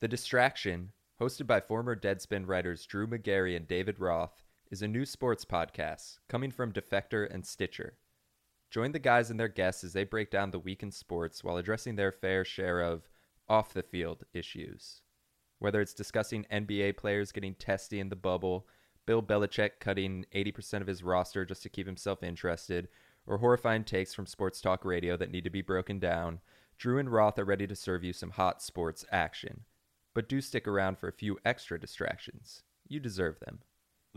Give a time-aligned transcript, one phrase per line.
[0.00, 5.04] The Distraction, hosted by former Deadspin writers Drew Magary and David Roth, is a new
[5.04, 7.98] sports podcast coming from Defector and Stitcher.
[8.70, 11.56] Join the guys and their guests as they break down the week in sports while
[11.56, 13.08] addressing their fair share of
[13.48, 15.02] off the field issues.
[15.58, 18.68] Whether it's discussing NBA players getting testy in the bubble,
[19.04, 22.86] Bill Belichick cutting 80% of his roster just to keep himself interested,
[23.26, 26.38] or horrifying takes from sports talk radio that need to be broken down,
[26.76, 29.64] Drew and Roth are ready to serve you some hot sports action.
[30.18, 32.64] But do stick around for a few extra distractions.
[32.88, 33.60] You deserve them.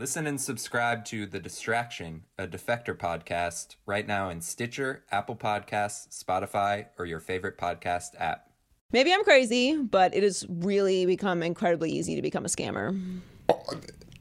[0.00, 6.08] Listen and subscribe to The Distraction, a Defector podcast, right now in Stitcher, Apple Podcasts,
[6.08, 8.50] Spotify, or your favorite podcast app.
[8.90, 13.00] Maybe I'm crazy, but it has really become incredibly easy to become a scammer.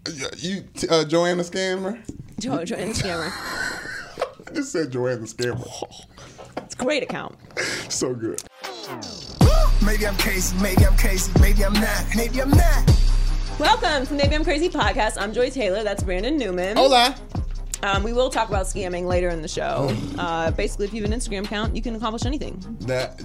[0.08, 2.00] Yeah, You, uh, Joanna Scammer?
[2.40, 3.32] Jo- Joanna scammer.
[4.48, 5.68] I just said Joanna Scammer.
[6.58, 7.38] It's a great account.
[7.90, 8.44] So good.
[9.92, 12.92] Maybe I'm crazy, maybe I'm crazy, maybe I'm not, maybe I'm not.
[13.60, 15.18] Welcome to Maybe I'm Crazy podcast.
[15.20, 15.84] I'm Joy Taylor.
[15.84, 16.78] That's Brandon Newman.
[16.78, 17.14] Hola.
[17.84, 19.90] Um, we will talk about scamming later in the show.
[20.18, 22.64] Uh, basically, if you have an Instagram account, you can accomplish anything.
[22.82, 23.20] That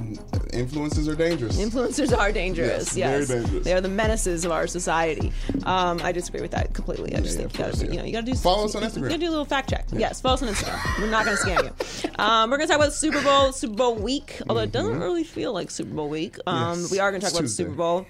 [0.53, 1.59] influences are dangerous.
[1.59, 2.97] Influencers are dangerous.
[2.97, 3.65] Yes, Yes, very dangerous.
[3.65, 5.33] they are the menaces of our society.
[5.65, 7.15] Um, I disagree with that completely.
[7.15, 8.35] I just Yeah, think yeah, you gotta, course, you know, you gotta do.
[8.35, 9.03] Follow us on Instagram.
[9.03, 9.87] You gotta do a little fact check.
[9.93, 11.01] Yes, follow us on Instagram.
[11.01, 12.11] We're not gonna scam you.
[12.19, 14.41] Um, we're gonna talk about the Super Bowl, Super Bowl week.
[14.49, 16.39] Although it doesn't really feel like Super Bowl week.
[16.47, 16.81] Um, Mm-hmm.
[16.83, 17.65] Yes, we are gonna talk it's about Tuesday.
[17.65, 18.07] the Super Bowl.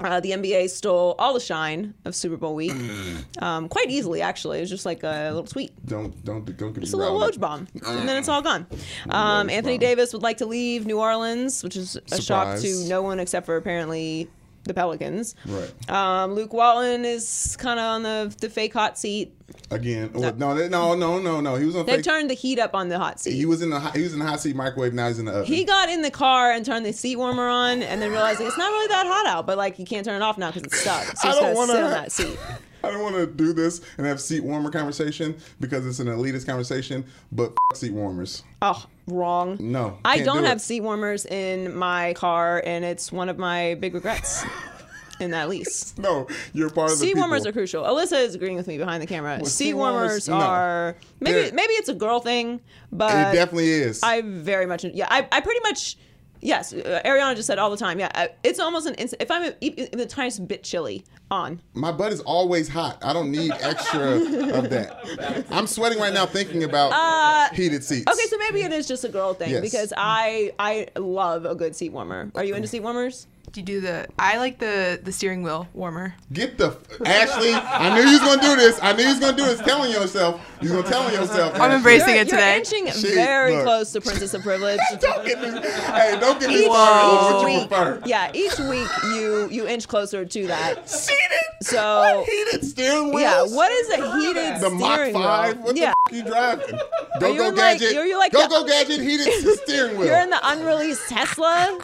[0.00, 2.72] Uh, the NBA stole all the shine of Super Bowl week,
[3.38, 4.20] um, quite easily.
[4.20, 5.72] Actually, it was just like a little tweet.
[5.86, 8.66] Don't don't don't get Just me a little Woj bomb, and then it's all gone.
[9.08, 9.80] Um, Anthony bomb.
[9.88, 13.46] Davis would like to leave New Orleans, which is a shock to no one except
[13.46, 14.28] for apparently
[14.64, 15.34] the Pelicans.
[15.46, 15.90] Right.
[15.90, 19.36] Um, Luke Walton is kind of on the the fake hot seat.
[19.70, 20.10] Again.
[20.14, 21.54] No, no, no, no, no, no.
[21.56, 22.04] He was on They've fake.
[22.04, 23.34] turned the heat up on the hot seat.
[23.34, 24.94] He was in the hot- he was in the hot seat microwave.
[24.94, 25.44] Now he's in the oven.
[25.46, 28.48] He got in the car and turned the seat warmer on, and then realized like,
[28.48, 30.62] it's not really that hot out, but like you can't turn it off now because
[30.64, 31.04] it's stuck.
[31.18, 32.38] So I he's don't on ha- that seat.
[32.84, 36.46] I don't want to do this and have seat warmer conversation because it's an elitist
[36.46, 37.04] conversation.
[37.32, 38.42] But f- seat warmers.
[38.62, 39.56] Oh, wrong.
[39.60, 43.74] No, I don't do have seat warmers in my car, and it's one of my
[43.74, 44.44] big regrets
[45.20, 45.94] in that lease.
[45.98, 47.84] No, you're part of the Seat warmers are crucial.
[47.84, 49.36] Alyssa is agreeing with me behind the camera.
[49.36, 50.34] Well, seat seat warmers- warmers no.
[50.36, 52.60] are maybe They're- maybe it's a girl thing,
[52.92, 54.02] but It definitely is.
[54.02, 55.06] I very much yeah.
[55.10, 55.96] I, I pretty much
[56.44, 56.72] yes.
[56.72, 57.98] Uh, Ariana just said all the time.
[57.98, 59.20] Yeah, it's almost an instant.
[59.22, 63.02] If I'm a, even the tiniest bit chilly on, My butt is always hot.
[63.02, 64.12] I don't need extra
[64.58, 65.46] of that.
[65.50, 68.04] I'm sweating right now thinking about heated seats.
[68.06, 69.60] Uh, okay, so maybe it is just a girl thing Yes.
[69.62, 72.30] because I I love a good seat warmer.
[72.34, 73.26] Are you into seat warmers?
[73.54, 74.08] Do you do the?
[74.18, 76.12] I like the the steering wheel warmer.
[76.32, 76.76] Get the
[77.06, 77.52] Ashley.
[77.54, 78.80] I knew you was gonna do this.
[78.82, 79.60] I knew you was gonna do this.
[79.60, 80.40] Telling yourself.
[80.60, 81.54] You was gonna tell yourself.
[81.54, 81.76] I'm Ashley.
[81.76, 82.48] embracing You're, it today.
[82.48, 83.62] you're inching She- very look.
[83.64, 84.80] close to Princess of Privilege.
[85.00, 85.50] Don't get me.
[85.60, 88.02] Hey, don't get me Each, started each week, prefer.
[88.06, 90.88] yeah, each week you you inch closer to that.
[90.90, 91.20] Seated.
[91.62, 93.20] So- what heated steering wheel.
[93.20, 95.56] Yeah, what is a heated The Mach Five.
[95.58, 95.64] wheel?
[95.66, 96.78] What yeah, the f- you driving?
[97.20, 97.92] Go you go in, like- gadget.
[97.94, 99.28] you're- you're like go the- go gadget heated
[99.62, 100.08] steering wheel.
[100.08, 101.78] you're in the unreleased Tesla.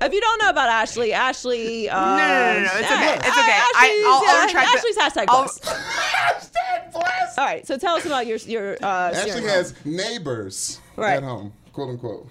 [0.00, 1.88] If you don't know about Ashley, Ashley.
[1.88, 3.14] Uh, No, no, no, no, it's okay.
[3.14, 3.58] It's okay.
[3.58, 4.76] I- Ashley's, I'll- I'll retract that.
[4.76, 5.64] Ashley's hashtag I'll- blessed.
[6.18, 7.38] Hashtag blessed.
[7.38, 11.16] All right, so tell us about your your uh, Ashley steering has neighbors Right.
[11.16, 12.26] at home, quote unquote.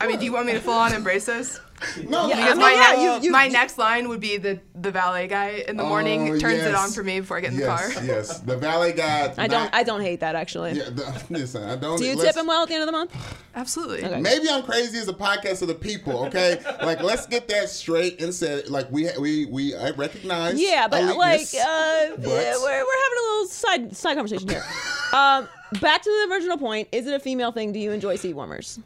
[0.00, 1.60] I mean, do you want me to full on embrace this?
[2.08, 4.36] No, Yeah, because I mean, my, yeah, ne- you- you- my next line would be
[4.36, 6.66] the the valet guy in the morning Oh, turns yes.
[6.68, 7.90] it on for me before I get in the car.
[8.02, 8.38] yes.
[8.40, 9.32] The valet guy.
[9.38, 9.74] I don't.
[9.74, 10.72] I don't hate that actually.
[10.72, 11.98] Yeah, the, listen, I don't.
[11.98, 13.14] Do you tip him well at the end of the month?
[13.54, 14.04] Absolutely.
[14.04, 14.20] Okay.
[14.20, 16.26] Maybe I'm crazy as a podcast of the people.
[16.26, 18.68] Okay, like let's get that straight and said.
[18.68, 20.60] Like we we we I recognize.
[20.60, 24.64] Yeah, but like, uh, but- yeah, we're, we're having a little side side conversation here.
[25.12, 25.48] um,
[25.80, 26.88] back to the original point.
[26.92, 27.72] Is it a female thing?
[27.72, 28.78] Do you enjoy seat warmers?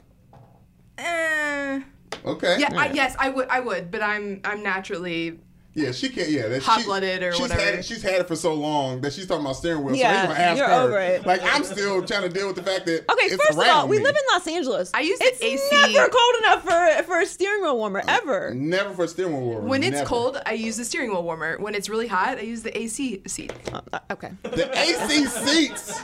[0.98, 1.80] Eh,
[2.24, 2.56] okay.
[2.58, 2.70] yeah.
[2.72, 3.48] I, yes, I would.
[3.48, 5.40] I would, but I'm I'm naturally.
[5.74, 6.28] Yeah, she can't.
[6.28, 7.60] Yeah, that Hot-blooded she, or she's whatever.
[7.60, 9.96] Had it, she's had it for so long that she's talking about steering wheel.
[9.96, 10.74] Yeah, so he's gonna ask you're her.
[10.82, 11.26] over it.
[11.26, 13.88] Like I'm still trying to deal with the fact that Okay, it's first of all,
[13.88, 14.04] we me.
[14.04, 14.90] live in Los Angeles.
[14.94, 18.54] I use the it's AC never cold enough for for a steering wheel warmer ever.
[18.54, 19.40] Never for a steering wheel.
[19.42, 19.68] Warmer.
[19.68, 20.06] When it's never.
[20.08, 21.58] cold, I use the steering wheel warmer.
[21.58, 23.52] When it's really hot, I use the AC seat.
[23.72, 23.80] Uh,
[24.12, 26.00] okay, the AC seats.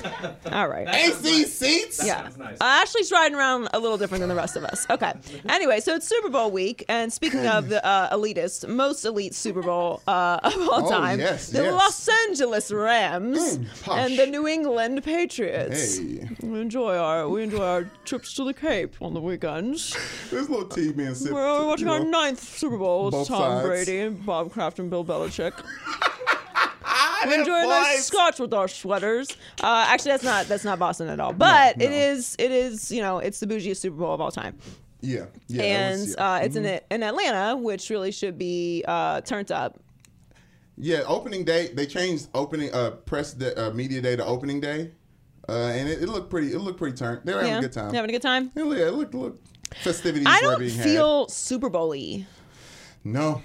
[0.50, 0.88] all right.
[0.88, 2.04] AC seats.
[2.04, 2.28] Yeah.
[2.40, 4.86] Uh, Ashley's riding around a little different than the rest of us.
[4.90, 5.12] Okay.
[5.48, 9.59] Anyway, so it's Super Bowl week, and speaking of the uh, elitist, most elite Super
[9.62, 11.72] Bowl uh, of all Oh, time, yes, the yes.
[11.72, 15.98] Los Angeles Rams Mm, and the New England Patriots.
[15.98, 19.94] Hey, We enjoy our we enjoy our trips to the Cape on the weekends.
[20.30, 21.32] this little tea being sipped.
[21.32, 22.10] We're watching our know.
[22.10, 23.06] ninth Super Bowl.
[23.06, 23.66] with Tom sides.
[23.66, 25.52] Brady, Bob Kraft, and Bill Belichick.
[27.26, 29.28] We enjoy a nice scotch with our sweaters.
[29.62, 31.34] Uh, actually, that's not that's not Boston at all.
[31.34, 31.96] But it no.
[31.96, 34.56] is it is you know it's the bougiest Super Bowl of all time.
[35.02, 35.62] Yeah, yeah.
[35.62, 36.32] and was- yeah.
[36.32, 39.80] uh, it's in in Atlanta, which really should be uh, turned up.
[40.76, 41.68] Yeah, opening day.
[41.68, 44.92] They changed opening uh press day, uh, media day to opening day,
[45.48, 46.52] uh, and it, it looked pretty.
[46.52, 47.22] It looked pretty turned.
[47.24, 47.94] They were having yeah, a good time.
[47.94, 48.50] Having a good time.
[48.54, 52.26] Yeah, it looked, looked festivities I don't feel Super Bowl-y.
[53.04, 53.42] No,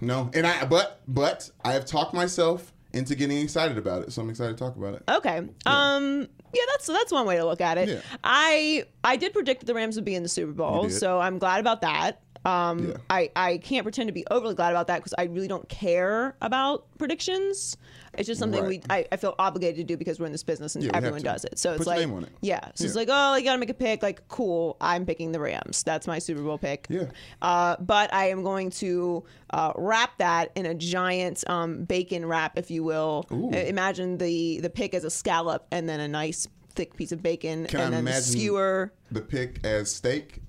[0.00, 4.22] no, and I but but I have talked myself into getting excited about it, so
[4.22, 5.02] I'm excited to talk about it.
[5.08, 5.48] Okay.
[5.66, 6.28] Um.
[6.54, 7.88] Yeah, that's that's one way to look at it.
[7.88, 8.00] Yeah.
[8.22, 11.38] I I did predict that the Rams would be in the Super Bowl, so I'm
[11.38, 12.20] glad about that.
[12.44, 12.96] Um, Yeah.
[13.10, 16.36] I, I can't pretend to be overly glad about that because I really don't care
[16.42, 17.76] about predictions.
[18.16, 18.68] It's just something Right.
[18.68, 21.22] we I, I feel obligated to do because we're in this business and Yeah, everyone
[21.22, 21.58] does it.
[21.58, 22.30] So Put it's like name on it.
[22.42, 24.02] yeah, so it's like oh you gotta make a pick.
[24.02, 25.82] Like cool, I'm picking the Rams.
[25.82, 26.86] That's my Super Bowl pick.
[26.88, 27.06] Yeah.
[27.42, 32.56] Uh, but I am going to uh, wrap that in a giant um, bacon wrap,
[32.58, 33.26] if you will.
[33.32, 33.50] Ooh.
[33.50, 37.66] Imagine the the pick as a scallop and then a nice thick piece of bacon
[37.66, 38.92] Can and I then the skewer.
[39.10, 40.40] the pick as steak,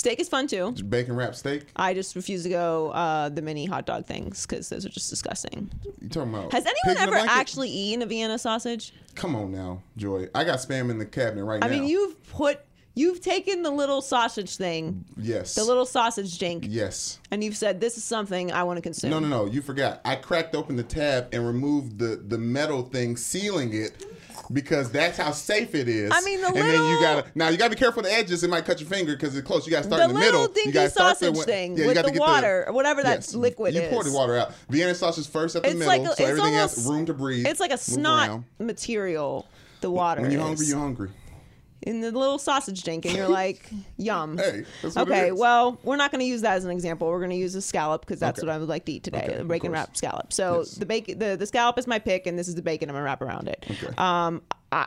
[0.00, 0.72] Steak is fun too.
[0.88, 1.66] bacon wrapped steak?
[1.76, 5.10] I just refuse to go uh, the mini hot dog things because those are just
[5.10, 5.70] disgusting.
[6.00, 6.52] You talking about?
[6.52, 8.94] Has anyone ever actually eaten a Vienna sausage?
[9.14, 10.28] Come on now, Joy.
[10.34, 11.74] I got spam in the cabinet right I now.
[11.74, 12.60] I mean, you've put,
[12.94, 17.20] you've taken the little sausage thing, yes, the little sausage jink, yes.
[17.30, 19.10] and you've said this is something I want to consume.
[19.10, 19.44] No, no, no.
[19.44, 20.00] You forgot.
[20.06, 24.02] I cracked open the tab and removed the the metal thing sealing it
[24.52, 26.10] because that's how safe it is.
[26.14, 28.42] I mean, the and then little- you gotta now you gotta be careful the edges.
[28.42, 29.66] It might cut your finger because it's close.
[29.66, 30.46] You gotta start The in the middle.
[30.48, 33.02] dinky you gotta start sausage the, thing yeah, you with gotta the water or whatever
[33.02, 34.52] that yes, liquid you pour the water out.
[34.68, 37.06] Vienna sausage first at the It's middle, like a, so it's everything almost, has room
[37.06, 37.46] to breathe.
[37.46, 39.46] It's like a snot material.
[39.80, 40.20] The water.
[40.20, 40.46] When you're is.
[40.46, 41.08] hungry, you're hungry.
[41.82, 44.36] In the little sausage dink, and you're like, yum.
[44.38, 47.08] Hey, that's what it okay, well, we're not going to use that as an example.
[47.08, 48.46] We're going to use a scallop because that's Okay.
[48.46, 50.32] what I would like to eat today, Okay, a bacon wrap scallop.
[50.32, 50.74] So Yes.
[50.74, 53.00] the bacon, the, the scallop is my pick, and this is the bacon I'm going
[53.02, 53.64] to wrap around it.
[53.70, 53.94] Okay.
[53.98, 54.42] Um,
[54.72, 54.86] I,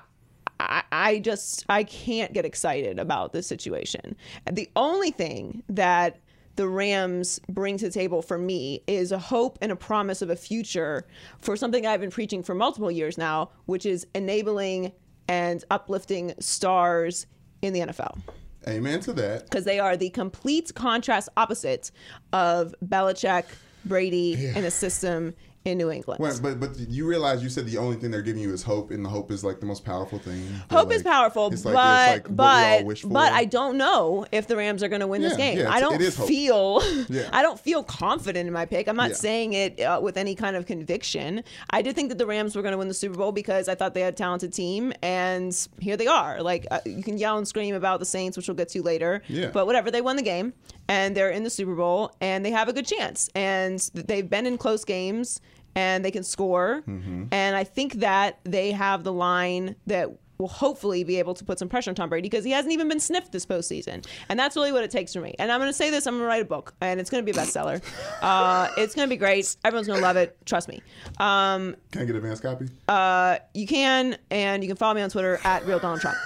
[0.60, 4.16] I, I just I can't get excited about this situation.
[4.52, 6.20] The only thing that
[6.56, 10.30] the Rams bring to the table for me is a hope and a promise of
[10.30, 11.08] a future
[11.40, 14.92] for something I've been preaching for multiple years now, which is enabling
[15.28, 17.26] and uplifting stars
[17.62, 18.20] in the NFL
[18.68, 19.44] Amen to that.
[19.44, 21.92] because they are the complete contrast opposite
[22.32, 23.46] of Belichick,
[23.86, 25.34] Brady, and a system
[25.66, 26.20] in New England.
[26.20, 28.92] Well, but but you realize you said the only thing they're giving you is hope,
[28.92, 30.46] and the hope is like the most powerful thing.
[30.70, 34.48] Hope is powerful, like- but like what we all but but I don't know if
[34.48, 35.58] the Rams are going to win this game.
[35.60, 36.28] yeah, I don't it is hope.
[36.28, 37.30] feel Yeah.
[37.34, 38.88] I don't feel confident in my pick.
[38.88, 39.16] I'm not Yeah.
[39.16, 41.44] saying it uh, with any kind of conviction.
[41.70, 43.76] I did think that the Rams were going to win the Super Bowl because I
[43.76, 46.42] thought they had a talented team, and here they are.
[46.42, 49.22] Like uh, you can yell and scream about the Saints, which we'll get to later.
[49.28, 49.50] Yeah.
[49.54, 50.54] But whatever, they won the game,
[50.88, 54.46] and they're in the Super Bowl, and they have a good chance, and they've been
[54.46, 55.42] in close games.
[55.76, 56.84] And they can score.
[56.88, 57.30] Mm-hmm.
[57.32, 60.08] And I think that they have the line that
[60.38, 62.88] will hopefully be able to put some pressure on Tom Brady because he hasn't even
[62.88, 64.06] been sniffed this postseason.
[64.30, 65.36] And that's really what it takes for me.
[65.40, 67.26] And I'm going to say this I'm going to write a book, and it's going
[67.26, 67.82] to be a bestseller.
[68.22, 69.56] uh, it's going to be great.
[69.64, 70.38] Everyone's going to love it.
[70.46, 70.82] Trust me.
[71.20, 72.70] Um, Can I get advance copy?
[72.88, 76.18] uh, you can, and you can follow me on Twitter at real Donald Trump.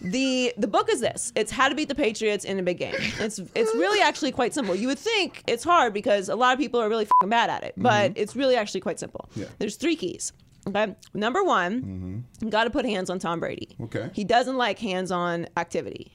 [0.00, 2.94] The the book is this: it's how to beat the Patriots in a big game.
[3.18, 4.74] It's it's really actually quite simple.
[4.74, 7.64] You would think it's hard because a lot of people are really fing bad at
[7.64, 9.26] it, but it's really actually quite simple.
[9.30, 9.40] Mm-hmm.
[9.40, 9.46] Yeah.
[9.46, 9.54] Mm-hmm.
[9.58, 10.32] There's three keys.
[10.68, 13.68] Okay, number one, you got to put hands on Tom Brady.
[13.82, 14.10] Okay.
[14.12, 16.12] he doesn't like hands-on activity.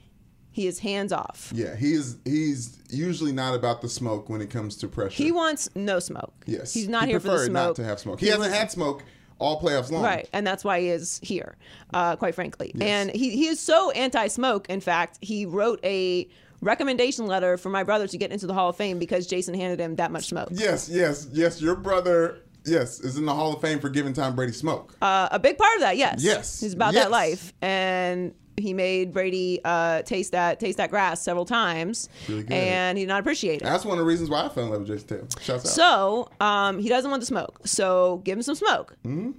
[0.52, 1.52] He is hands off.
[1.56, 5.16] Yeah, he's he's usually not about the smoke when it comes to pressure.
[5.24, 6.34] He wants no smoke.
[6.46, 7.54] yes, he's not he here for the smoke.
[7.54, 8.20] Not to have smoke.
[8.20, 9.04] He, He hasn't wants- had smoke
[9.40, 10.04] all playoffs long.
[10.04, 11.56] Right, and that's why he is here,
[11.94, 12.72] uh, quite frankly.
[12.80, 14.70] And he, he is so anti-smoke.
[14.70, 16.30] In fact, he wrote a
[16.62, 19.80] recommendation letter for my brother to get into the Hall of Fame because Jason handed
[19.82, 20.50] him that much smoke.
[20.52, 21.62] Yes, yes, yes.
[21.62, 24.96] Your brother, yes, is in the Hall of Fame for giving Tom Brady smoke.
[25.02, 26.24] Uh, a big part of that, yes.
[26.24, 27.04] Yes, he's about yes.
[27.04, 32.44] that life, and he made Brady uh, taste that taste that grass several times, Really
[32.44, 32.54] good.
[32.54, 33.66] and he did not appreciate it.
[33.66, 35.28] That's one of the reasons why I fell in love with Jason Taylor.
[35.42, 35.72] Shouts out.
[35.72, 37.62] So um, he doesn't want the smoke.
[37.66, 38.96] So give him some smoke.
[39.06, 39.32] Mm-hmm.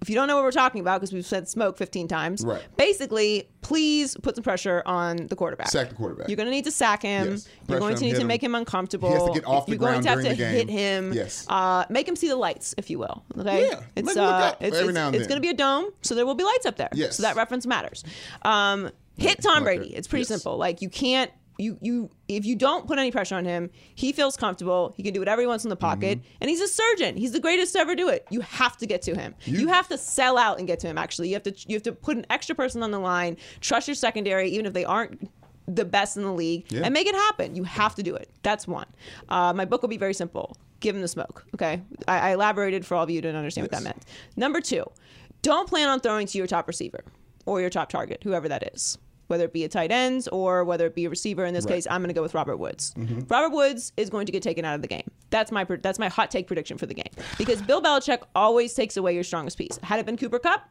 [0.00, 2.62] If you don't know what we're talking about, because we've said smoke 15 times, Right.
[2.76, 5.68] basically, please put some pressure on the quarterback.
[5.68, 6.28] Sack the quarterback.
[6.28, 7.32] You're going to need to sack him.
[7.32, 7.48] Yes.
[7.68, 8.26] You're going him, to need to him.
[8.28, 9.08] make him uncomfortable.
[9.08, 11.12] He has to get off the You're going to have to hit him.
[11.12, 11.44] Yes.
[11.48, 13.24] Uh, make him see the lights, if you will.
[13.36, 13.68] Okay.
[13.68, 13.80] Yeah.
[13.96, 16.14] It's him uh, it's, every it's, now and it's going to be a dome, so
[16.14, 16.90] there will be lights up there.
[16.92, 17.16] Yes.
[17.16, 18.04] So that reference matters.
[18.42, 19.94] Um, hit Tom Brady.
[19.94, 20.28] It's pretty Yes.
[20.28, 20.56] simple.
[20.56, 24.36] Like you can't you you if you don't put any pressure on him, he feels
[24.36, 24.94] comfortable.
[24.96, 26.36] He can do whatever he wants in the pocket, Mm-hmm.
[26.40, 27.16] and he's a surgeon.
[27.16, 28.26] He's the greatest to ever do it.
[28.30, 29.34] You have to get to him.
[29.44, 30.96] You, have to sell out and get to him.
[30.98, 33.36] Actually, you have to you have to put an extra person on the line.
[33.60, 35.30] Trust your secondary, even if they aren't
[35.66, 36.82] the best in the league, Yeah.
[36.84, 37.54] and make it happen.
[37.54, 38.30] You have to do it.
[38.42, 38.86] That's one.
[39.28, 40.56] Uh, my book will be very simple.
[40.80, 41.44] Give him the smoke.
[41.54, 44.04] Okay, I, I elaborated for all of you to understand what that meant.
[44.36, 44.84] Number two,
[45.42, 47.04] don't plan on throwing to your top receiver
[47.46, 48.96] or your top target, whoever that is.
[49.28, 51.44] Whether it be a tight end or whether it be a receiver.
[51.44, 51.74] In this Right.
[51.74, 52.92] case, I'm going to go with Robert Woods.
[52.98, 53.20] Mm-hmm.
[53.28, 55.08] Robert Woods is going to get taken out of the game.
[55.30, 58.96] That's my that's my hot take prediction for the game because Bill Belichick always takes
[58.96, 59.78] away your strongest piece.
[59.82, 60.62] Had it been Cooper Kupp,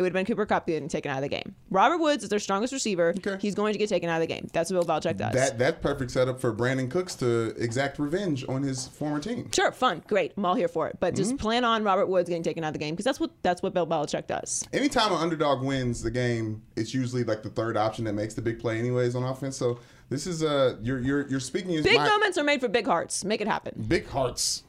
[0.00, 1.54] it would have been Cooper Kupp getting taken out of the game.
[1.70, 3.14] Robert Woods is their strongest receiver.
[3.18, 3.36] Okay.
[3.40, 4.48] He's going to get taken out of the game.
[4.52, 5.34] That's what Bill Belichick does.
[5.34, 9.50] That that perfect setup for Brandin Cooks to exact revenge on his former team.
[9.52, 10.32] Sure, fun, great.
[10.36, 10.96] I'm all here for it.
[10.98, 11.22] But Mm-hmm.
[11.22, 13.62] just plan on Robert Woods getting taken out of the game because that's what that's
[13.62, 14.64] what Bill Belichick does.
[14.72, 18.42] Anytime an underdog wins the game, it's usually like the third option that makes the
[18.42, 19.56] big play, anyways, on offense.
[19.56, 19.78] So
[20.08, 22.86] this is uh, you're you're you're speaking as Big my moments are made for big
[22.86, 23.24] hearts.
[23.24, 23.84] Make it happen.
[23.86, 24.62] big hearts.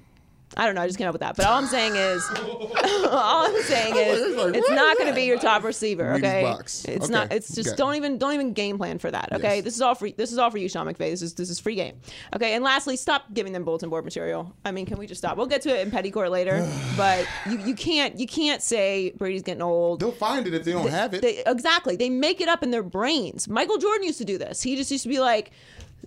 [0.58, 0.81] I don't know.
[0.81, 1.38] I just came up with that.
[1.38, 2.29] But all I'm saying is,
[3.10, 6.13] all I'm saying is, It's like, it's not going to be your top receiver.
[6.13, 7.08] Okay, it's Okay.
[7.08, 7.31] not.
[7.31, 7.75] It's just Okay.
[7.77, 9.29] don't even don't even game plan for that.
[9.34, 9.63] Okay, Yes.
[9.63, 10.13] this is all free.
[10.17, 11.10] This is all for you, Sean McVay.
[11.12, 11.96] This is this is free game.
[12.36, 14.53] Okay, and lastly, stop giving them bulletin board material.
[14.65, 15.38] I mean, can we just stop?
[15.38, 16.67] We'll get to it in petty court later.
[16.98, 20.00] but you you can't you can't say Brady's getting old.
[20.01, 21.22] They'll find it if they don't have it.
[21.22, 21.96] They, exactly.
[21.96, 23.48] They make it up in their brains.
[23.48, 24.62] Michael Jordan used to do this.
[24.62, 25.51] He just used to be like,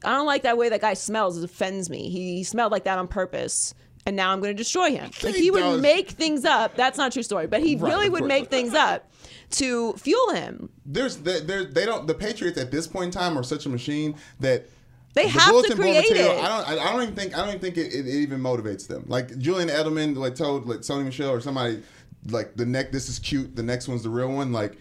[0.05, 1.39] I don't like that way that guy smells.
[1.39, 2.11] It offends me.
[2.11, 3.75] He smelled like that on purpose.
[4.07, 5.11] And now I'm going to destroy him.
[5.23, 5.81] Like he would does.
[5.81, 6.77] make things up.
[6.77, 9.11] That's not a true story, but he Right, really would make things up
[9.53, 10.69] to fuel him.
[10.85, 13.69] There's there there- they don't the Patriots at this point in time are such a
[13.71, 14.67] machine that
[15.15, 16.45] They the have to create material, it.
[16.45, 16.69] I don't.
[16.69, 17.35] I I don't even think.
[17.35, 19.05] I don't even think it, it, it even motivates them.
[19.07, 21.83] Like Julian Edelman, like told like Sony Michel or somebody,
[22.29, 22.93] like the neck.
[22.93, 23.57] This is cute.
[23.57, 24.53] The next one's the real one.
[24.53, 24.77] Like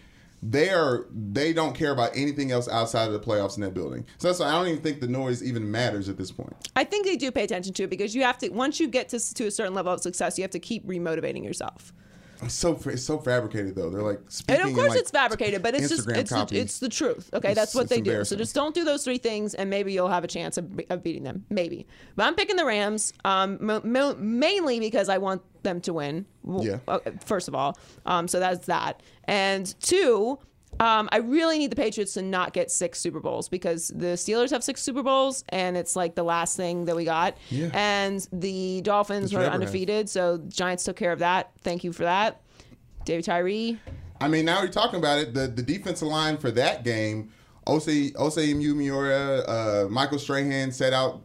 [0.49, 1.05] they are.
[1.11, 4.05] They don't care about anything else outside of the playoffs in that building.
[4.17, 6.55] So that's why I don't even think the noise even matters at this point.
[6.75, 9.09] I think they do pay attention to it because you have to, once you get
[9.09, 11.93] to, to a certain level of success, you have to keep remotivating yourself.
[12.45, 13.89] It's so it's so fabricated though.
[13.89, 14.61] They're like speaking.
[14.61, 17.29] And of course, like, it's fabricated, but it's just Instagram it's the, it's the truth.
[17.33, 18.23] Okay, It's- that's what they do.
[18.25, 21.03] So just don't do those three things, and maybe you'll have a chance of, of
[21.03, 21.45] beating them.
[21.49, 25.93] Maybe, but I'm picking the Rams, um, mo- mo- mainly because I want them to
[25.93, 26.25] win.
[26.59, 26.77] Yeah.
[26.87, 30.39] uh, First of all, um, so that's that, and two.
[30.79, 34.49] Um, I really need the Patriots to not get six Super Bowls because the Steelers
[34.51, 37.37] have six Super Bowls and it's like the last thing that we got.
[37.49, 37.69] Yeah.
[37.73, 41.51] And the Dolphins were undefeated, so Giants took care of that.
[41.61, 42.41] Thank you for that.
[43.05, 43.79] David Tyree.
[44.21, 45.33] I mean, now you're talking about it.
[45.33, 47.31] The the defensive line for that game,
[47.67, 51.23] Osi Osi Umenyiora, uh, Michael Strahan set out.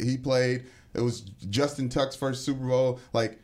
[0.00, 0.64] He played.
[0.94, 3.00] It was Justin Tuck's first Super Bowl.
[3.12, 3.38] Like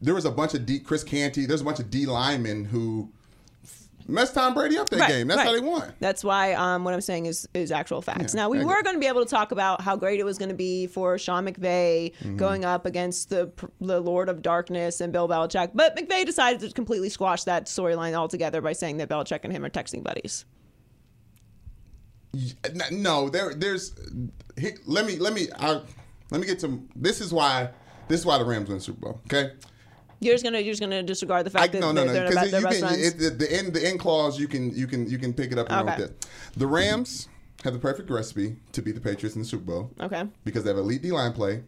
[0.00, 0.80] there was a bunch of D.
[0.80, 1.46] Chris Canty.
[1.46, 3.12] There's a bunch of D linemen who
[4.08, 5.26] messed Tom Brady up that Right, game.
[5.28, 5.92] That's how they won.
[6.00, 8.34] That's why um, what I'm saying is is actual facts.
[8.34, 10.38] Yeah, now we were going to be able to talk about how great it was
[10.38, 12.36] going to be for Sean McVay Mm-hmm.
[12.36, 16.70] going up against the the Lord of Darkness and Bill Belichick, but McVay decided to
[16.72, 20.44] completely squash that storyline altogether by saying that Belichick and him are texting buddies.
[22.90, 23.92] No, there, there's.
[24.86, 25.80] Let me, let me, I,
[26.30, 26.86] let me get to.
[26.94, 27.70] This is why.
[28.08, 29.20] This is why the Rams win Super Bowl.
[29.26, 29.52] Okay.
[30.20, 32.30] You're just gonna you're just gonna disregard the I, fact that no, no, they're, no.
[32.30, 35.18] Because you can it, the, the end the end clause you can you can you
[35.18, 36.02] can pick it up and run Okay.
[36.02, 36.26] with it.
[36.56, 37.28] The Rams
[37.64, 40.24] have the perfect recipe to beat the Patriots in the Super Bowl okay.
[40.44, 41.62] because they have elite D line play,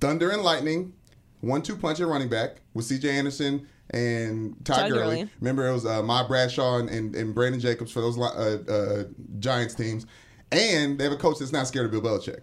[0.00, 0.92] thunder and lightning,
[1.40, 3.10] one two punch at running back with C.J.
[3.10, 5.16] Anderson and Ty, Todd Gurley.
[5.16, 5.30] Gurley.
[5.40, 9.04] Remember it was uh, Ma Bradshaw and, and, and Brandon Jacobs for those uh, uh,
[9.40, 10.06] Giants teams,
[10.52, 12.40] and they have a coach that's not scared of Bill Belichick.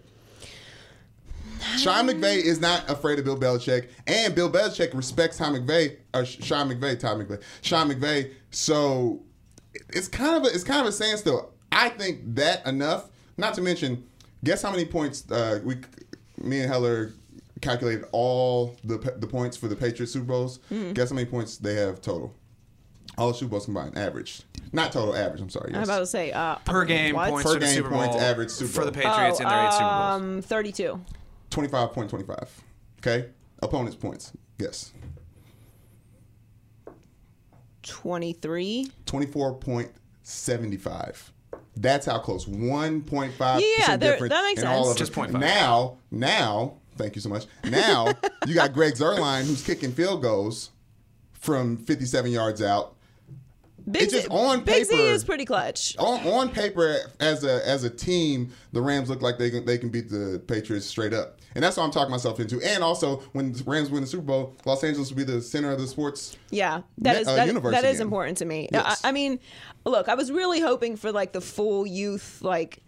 [1.78, 6.24] Sean McVay is not afraid of Bill Belichick, and Bill Belichick respects Tom McVay, or
[6.24, 8.32] Sean McVay, Tom McVay, Sean McVay.
[8.50, 9.20] So
[9.90, 11.52] it's kind of a, it's kind of a standstill.
[11.72, 13.10] I think that enough.
[13.36, 14.04] Not to mention,
[14.42, 15.76] guess how many points uh, we,
[16.42, 17.12] me and Heller
[17.60, 20.58] calculated all the the points for the Patriots Super Bowls.
[20.94, 22.34] Guess how many points they have total?
[23.16, 25.40] All the Super Bowls combined, average, Not total, average.
[25.40, 25.72] I'm sorry.
[25.74, 27.30] I'm about to say uh, Per game what?
[27.30, 29.48] points Per for the game Super Bowl points, average Super for the Patriots Oh, in
[29.48, 30.22] their eight Super Bowls.
[30.22, 31.00] um, 32.
[31.50, 32.48] 25.25.
[33.00, 33.28] Okay?
[33.62, 34.32] Opponent's points.
[34.58, 34.92] Yes.
[37.82, 38.90] 23.
[39.06, 41.16] 24.75.
[41.76, 42.44] That's how close.
[42.46, 45.00] 1.5 Yeah, difference that makes in all sense.
[45.00, 45.16] of Just it.
[45.32, 45.40] 0.5.
[45.40, 47.46] Now, now, thank you so much.
[47.64, 48.08] Now,
[48.46, 50.70] you got Greg Zuerlein who's kicking field goals
[51.32, 52.94] from 57 yards out.
[53.90, 55.96] Big It's just Z- on Big Z paper- is pretty clutch.
[55.98, 59.78] On, on paper, as a as a team, the Rams look like they can they
[59.78, 62.60] can beat the Patriots straight up, and that's what I'm talking myself into.
[62.60, 65.70] And also, when the Rams win the Super Bowl, Los Angeles will be the center
[65.70, 66.36] of the sports.
[66.50, 68.06] Yeah, that is uh, that, universe that is again.
[68.06, 68.68] important to me.
[68.72, 69.04] Yes.
[69.04, 69.40] I, I mean,
[69.84, 72.82] look, I was really hoping for like the full youth like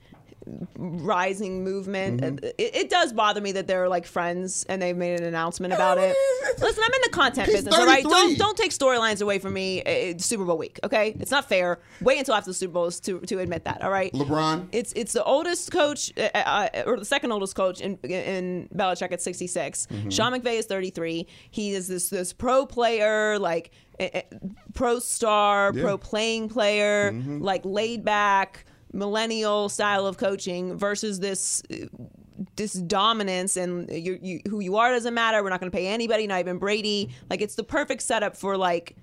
[0.77, 2.21] rising movement.
[2.21, 2.45] Mm-hmm.
[2.59, 5.99] It, it does bother me that they're like friends and they've made an announcement about
[5.99, 6.17] it.
[6.61, 8.05] Listen, I'm in the content He's business, all right?
[8.05, 9.81] Don't don't take storylines away from me.
[9.83, 11.17] It's Super Bowl week, okay?
[11.21, 11.81] It's not fair.
[12.01, 14.13] Wait until after the Super Bowl to to admit that, all right?
[14.13, 14.69] LeBron.
[14.73, 19.13] It's it's the oldest coach, uh, uh, or the second oldest coach in in Belichick
[19.13, 19.87] at 66.
[19.87, 20.09] Mm-hmm.
[20.11, 21.27] Sean McVay is 33.
[21.51, 24.23] He is this this pro player, like eh, eh,
[24.75, 25.83] pro star, Yeah.
[25.83, 27.43] pro playing player, Mm-hmm.
[27.43, 31.63] like laid back millennial style of coaching versus this.
[32.57, 35.43] This dominance and you, you, who you are doesn't matter.
[35.43, 37.11] We're not going to pay anybody, not even Brady.
[37.29, 38.97] Like it's the perfect setup for like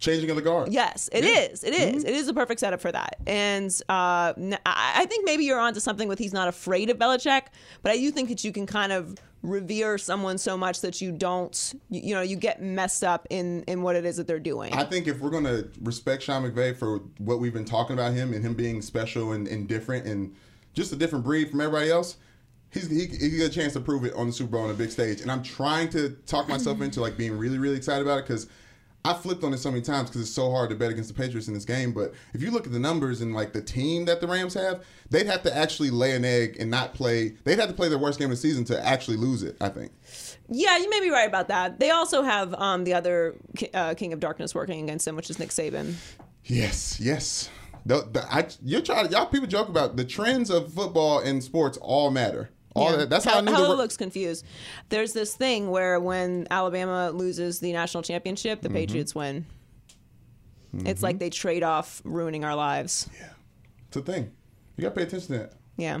[0.00, 0.72] Changing of the guard.
[0.72, 1.38] Yes, it Yeah.
[1.52, 1.62] is.
[1.62, 2.02] It is.
[2.02, 3.14] It is the perfect setup for that.
[3.28, 4.32] And uh,
[4.66, 7.42] I think maybe you're onto something with he's not afraid of Belichick,
[7.82, 9.14] but I do think that you can kind of
[9.44, 13.62] revere someone so much that you don't, you, you know, you get messed up in
[13.64, 14.72] in what it is that they're doing.
[14.72, 18.14] I think if we're going to respect Sean McVay for what we've been talking about
[18.14, 20.34] him and him being special and, and different and
[20.72, 22.16] just a different breed from everybody else,
[22.70, 24.74] he's he, he got a chance to prove it on the Super Bowl on a
[24.74, 25.20] big stage.
[25.20, 28.48] And I'm trying to talk myself into like being really really excited about it because.
[29.06, 31.20] I flipped on it so many times because it's so hard to bet against the
[31.20, 31.92] Patriots in this game.
[31.92, 34.82] But if you look at the numbers and like the team that the Rams have,
[35.10, 37.34] they'd have to actually lay an egg and not play.
[37.44, 39.58] They'd have to play their worst game of the season to actually lose it.
[39.60, 39.92] I think.
[40.48, 41.80] yeah, you may be right about that.
[41.80, 43.36] They also have um, the other
[43.74, 45.96] uh, King of Darkness working against them, which is Nick Saban.
[46.44, 47.50] Yes, yes.
[47.86, 49.10] The, the, I, you're trying.
[49.10, 52.48] Y'all people joke about the trends of football and sports all matter.
[52.74, 52.96] All Yeah.
[52.98, 53.10] that.
[53.10, 53.52] That's how I knew.
[53.52, 54.44] Hella the, looks confused.
[54.88, 58.72] There's this thing where when Alabama loses the national championship, Mm-hmm.
[58.72, 59.46] the Patriots win.
[60.84, 63.08] It's like they trade off ruining our lives.
[63.16, 63.28] Yeah,
[63.86, 64.32] It's a thing.
[64.76, 65.52] You gotta pay attention to that.
[65.76, 66.00] Yeah.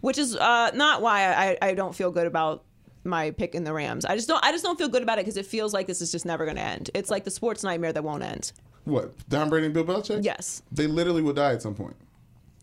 [0.00, 2.64] Which is uh, not why I, I don't feel good about
[3.04, 4.06] my pick in the Rams.
[4.06, 6.00] I just don't I just don't feel good about it because it feels like this
[6.00, 6.88] is just never going to end.
[6.94, 8.52] It's like the sports nightmare that won't end.
[8.84, 9.12] What?
[9.28, 10.24] Tom Brady and Bill Belichick?
[10.24, 10.62] Yes.
[10.72, 11.96] They literally will die at some point.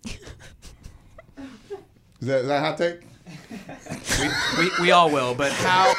[2.24, 3.02] is, that, is that a hot take?
[4.20, 5.94] we, we, we all will, but how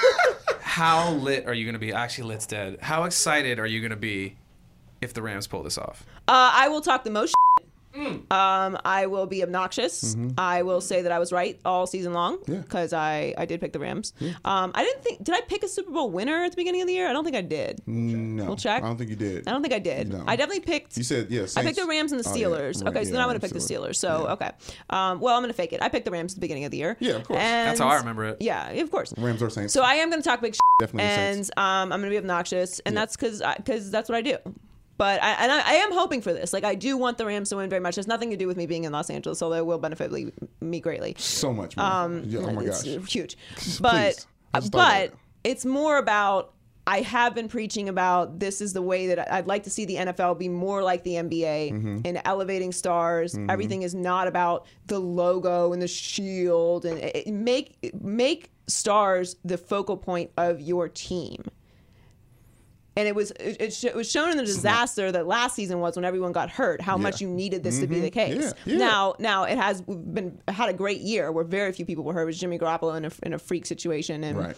[0.61, 1.93] how lit are you going to be?
[1.93, 2.78] Actually, lit's dead.
[2.81, 4.37] How excited are you going to be
[5.02, 6.04] if the Rams pull this off?
[6.26, 7.35] Uh, I will talk the most.
[7.95, 8.33] Mm.
[8.33, 10.17] Um, I will be obnoxious.
[10.37, 12.53] I will say that I was right all season long Mm-hmm.
[12.53, 12.61] Yeah.
[12.63, 14.13] because I, I did pick the Rams.
[14.45, 16.89] Um, I didn't think did I pick a Super Bowl winner at the beginning of
[16.89, 17.09] the year?
[17.09, 17.81] I don't think I did.
[17.87, 18.45] No.
[18.47, 18.83] We'll check.
[18.83, 19.47] I don't think you did.
[19.47, 20.09] I don't think I did.
[20.13, 20.25] No.
[20.27, 20.97] I definitely picked.
[20.97, 21.57] You said yes.
[21.57, 22.47] I picked the Rams and the Oh, yeah.
[22.47, 22.83] Steelers.
[22.85, 23.91] Right, Okay, so yeah, then I'm going to Rams, pick the Steelers.
[23.91, 23.97] Steelers.
[23.97, 24.33] So Yeah.
[24.33, 24.51] okay.
[24.91, 25.83] Um, well, I'm going to fake it.
[25.83, 26.97] I picked the Rams at the beginning of the year.
[27.01, 27.39] Yeah, of course.
[27.39, 28.39] That's how I remember it.
[28.41, 29.15] Yeah, of course.
[29.17, 29.73] Rams or Saints.
[29.73, 32.19] So I am going to talk big Definitely the and um, I'm going to be
[32.19, 33.01] obnoxious, and Yeah.
[33.03, 34.39] that's because because that's what I do.
[34.97, 36.52] But I, and I, I am hoping for this.
[36.52, 37.95] Like I do want the Rams to win very much.
[37.95, 40.13] It has nothing to do with me being in Los Angeles, although it will benefit
[40.61, 41.15] me greatly.
[41.19, 41.87] so much more.
[41.87, 42.83] Um, Yeah, oh my gosh.
[42.85, 43.37] huge.
[43.80, 46.52] But I just thought about but it's more about.
[46.87, 49.95] I have been preaching about this is the way that I'd like to see the
[49.97, 51.99] NFL be more like the NBA Mm-hmm.
[52.04, 53.35] in elevating stars.
[53.49, 59.57] Everything is not about the logo and the shield and it- make make stars the
[59.57, 61.43] focal point of your team.
[62.97, 65.80] And it was it, it, sh- it was shown in the disaster that last season
[65.80, 66.80] was when everyone got hurt.
[66.80, 68.04] How much you needed this to be mm-hmm.
[68.04, 68.54] the case.
[68.65, 68.78] Yeah, yeah.
[68.78, 72.23] Now now it has been had a great year where very few people were hurt.
[72.23, 74.57] It was Jimmy Garoppolo in a, in a freak situation and Right.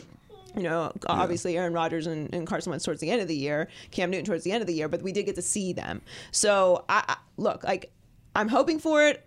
[0.55, 3.68] you know, obviously Aaron Rodgers and, and Carson Wentz towards the end of the year,
[3.90, 6.03] Cam Newton towards the end of the year, but we did get to see them.
[6.31, 7.92] So I, I look like
[8.35, 9.25] I'm hoping for it.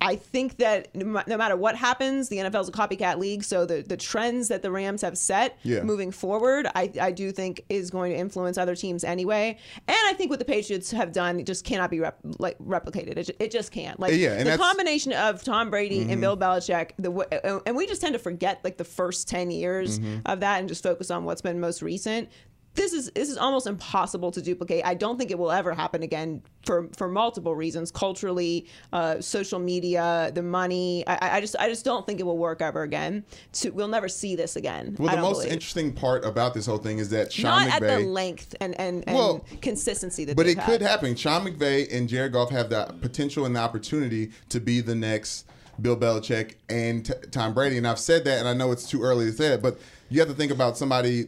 [0.00, 3.42] I think that no matter what happens, the NFL is a copycat league.
[3.42, 5.82] So the, the trends that the Rams have set Yeah.
[5.82, 9.58] moving forward, I, I do think is going to influence other teams anyway.
[9.88, 13.16] And I think what the Patriots have done just cannot be rep, like replicated.
[13.16, 13.98] It, it just can't.
[13.98, 16.20] Like Yeah, the combination of Tom Brady and mm-hmm.
[16.20, 20.18] Bill Belichick, the and we just tend to forget like the first ten years mm-hmm.
[20.26, 22.28] of that and just focus on what's been most recent.
[22.76, 24.84] This is this is almost impossible to duplicate.
[24.84, 29.58] I don't think it will ever happen again for for multiple reasons, culturally, uh, social
[29.58, 31.02] media, the money.
[31.06, 33.24] I, I just I just don't think it will work ever again.
[33.54, 34.94] To, we'll never see this again.
[34.98, 35.52] Well, the most believe.
[35.52, 37.90] interesting part about this whole thing is that Sean McVeigh- not McVay.
[37.90, 40.36] at the length and and, and Well, consistency that.
[40.36, 41.16] But it could happen.
[41.16, 45.46] Sean McVay and Jared Goff have the potential and the opportunity to be the next
[45.80, 47.78] Bill Belichick and T- Tom Brady.
[47.78, 49.78] And I've said that, and I know it's too early to say it, but
[50.08, 51.26] you have to think about somebody,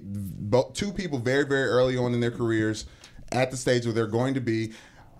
[0.75, 2.87] two people very, very early on in their careers
[3.33, 4.73] at the stage where they're going to be.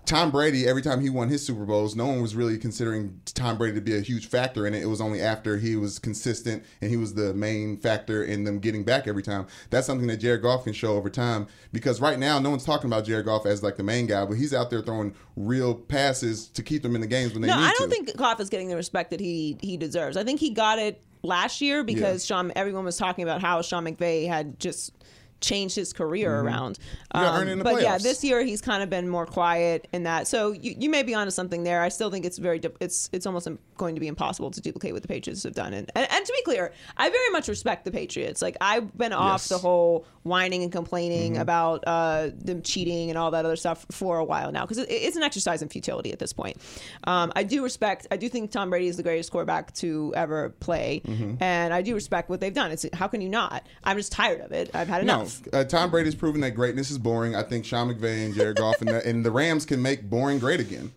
[0.05, 3.59] Tom Brady, every time he won his Super Bowls, no one was really considering Tom
[3.59, 4.81] Brady to be a huge factor in it.
[4.81, 8.57] It was only after he was consistent and he was the main factor in them
[8.57, 9.45] getting back every time.
[9.69, 12.87] That's something that Jared Goff can show over time because right now, no one's talking
[12.89, 16.47] about Jared Goff as like the main guy, but he's out there throwing real passes
[16.47, 17.95] to keep them in the games when they No, need I don't to.
[17.95, 20.17] think Goff is getting the respect that he he deserves.
[20.17, 23.85] I think he got it last year because Sean everyone was talking about how Sean
[23.85, 24.93] McVay had just
[25.41, 26.79] changed his career around.
[27.11, 29.07] Um, You gotta earn it in the but yeah, this year he's kind of been
[29.07, 30.27] more quiet in that.
[30.27, 31.81] So you, you may be onto something there.
[31.81, 33.47] I still think it's very it's it's almost
[33.77, 35.73] going to be impossible to duplicate what the Patriots have done.
[35.73, 38.41] And, and and to be clear, I very much respect the Patriots.
[38.41, 39.49] Like I've been off Yes.
[39.49, 41.41] the whole whining and complaining Mm-hmm.
[41.41, 44.89] about uh, them cheating and all that other stuff for a while now because it,
[44.91, 46.57] it's an exercise in futility at this point.
[47.05, 48.07] Um, I do respect.
[48.11, 51.41] I do think Tom Brady is the greatest quarterback to ever play, Mm-hmm.
[51.41, 52.71] and I do respect what they've done.
[52.71, 53.65] It's how can you not?
[53.83, 54.69] I'm just tired of it.
[54.73, 55.28] I've had No, enough.
[55.53, 57.35] Uh, Tom Brady's proven that greatness is boring.
[57.35, 60.39] I think Sean McVay and Jared Goff and the, and the Rams can make boring
[60.39, 60.91] great again.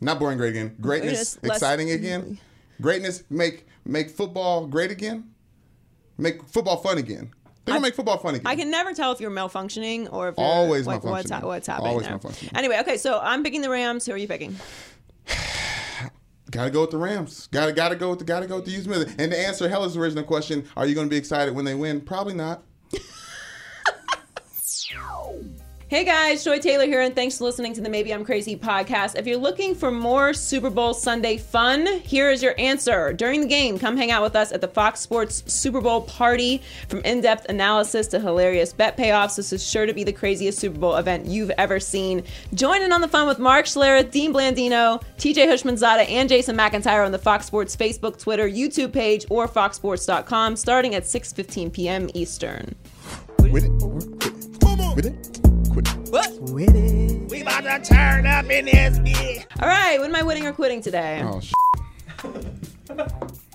[0.00, 0.76] Not boring great again.
[0.80, 2.38] Greatness exciting again.
[2.80, 5.30] Greatness make make football great again.
[6.16, 7.32] Make football fun again.
[7.64, 8.46] They're gonna make football fun again.
[8.46, 11.42] I can never tell if you're malfunctioning or if you're, Always like, what's, malfunctioning.
[11.44, 12.18] what's happening Always there.
[12.18, 12.56] malfunctioning.
[12.56, 14.06] Anyway, okay, so I'm picking the Rams.
[14.06, 14.56] Who are you picking?
[16.50, 17.46] Gotta go with the Rams.
[17.48, 19.14] Gotta gotta go with the gotta go with the Smith.
[19.18, 22.00] And to answer Hella's original question, are you gonna be excited when they win?
[22.00, 22.62] Probably not.
[25.88, 29.16] Hey guys, Joy Taylor here, and thanks for listening to the Maybe I'm Crazy podcast.
[29.16, 33.14] If you're looking for more Super Bowl Sunday fun, here is your answer.
[33.14, 36.60] During the game, come hang out with us at the Fox Sports Super Bowl party.
[36.88, 40.58] From in depth analysis to hilarious bet payoffs, this is sure to be the craziest
[40.58, 42.22] Super Bowl event you've ever seen.
[42.52, 47.06] Join in on the fun with Mark Schlereth, Dean Blandino, TJ Houshmandzadeh, and Jason McIntyre
[47.06, 52.10] on the Fox Sports Facebook, Twitter, YouTube page, or foxsports.com starting at 6.15 p.m.
[52.12, 52.74] Eastern.
[54.98, 55.38] With it.
[55.76, 56.50] With it.
[56.50, 57.30] Quit it.
[57.30, 59.44] We about to turn up in this bitch.
[59.62, 61.22] All right, when am I winning or quitting today?
[61.22, 61.52] Oh, sh-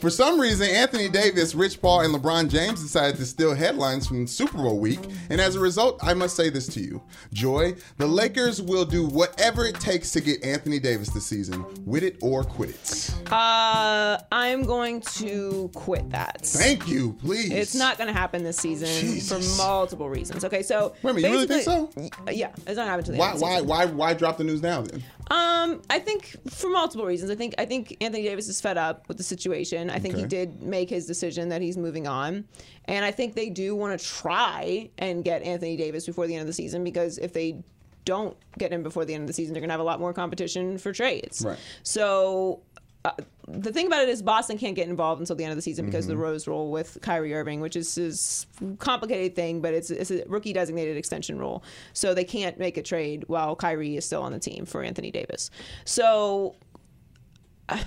[0.00, 4.26] For some reason, Anthony Davis, Rich Paul, and LeBron James decided to steal headlines from
[4.26, 4.98] Super Bowl week.
[5.28, 7.02] And as a result, I must say this to you
[7.34, 11.66] Joy, the Lakers will do whatever it takes to get Anthony Davis this season.
[11.84, 13.14] With it or quit it.
[13.30, 16.46] Uh, I'm going to quit that.
[16.46, 17.52] Thank you, please.
[17.52, 19.28] It's not going to happen this season Jesus.
[19.28, 20.46] for multiple reasons.
[20.46, 21.90] Okay, so Wait a minute, you really think so?
[22.30, 24.80] Yeah, it's not happening to the Why, end why, why, why drop the news now
[24.80, 25.02] then?
[25.30, 27.30] Um, I think for multiple reasons.
[27.30, 29.88] I think I think Anthony Davis is fed up with the situation.
[29.90, 32.44] I think he did make his decision that he's moving on,
[32.86, 36.42] and I think they do want to try and get Anthony Davis before the end
[36.42, 37.62] of the season because if they
[38.04, 40.12] don't get him before the end of the season, they're gonna have a lot more
[40.12, 41.44] competition for trades.
[41.44, 41.58] Right.
[41.82, 42.60] So.
[43.02, 43.12] Uh,
[43.48, 45.86] the thing about it is Boston can't get involved until the end of the season
[45.86, 48.46] because of the Rose rule with Kyrie Irving, which is is
[48.78, 52.82] complicated thing, but it's it's a rookie designated extension rule, so they can't make a
[52.82, 55.50] trade while Kyrie is still on the team for Anthony Davis.
[55.84, 56.56] So.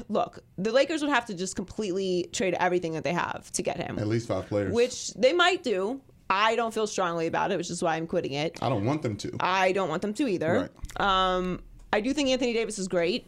[0.10, 3.78] Look, the Lakers would have to just completely trade everything that they have to get
[3.78, 4.74] him, At least five players.
[4.74, 6.02] which they might do.
[6.30, 8.58] I don't feel strongly about it, which is why I'm quitting it.
[8.62, 9.32] I don't want them to.
[9.40, 10.72] I don't want them to either.
[11.00, 11.36] Right.
[11.36, 13.28] Um, I do think Anthony Davis is great,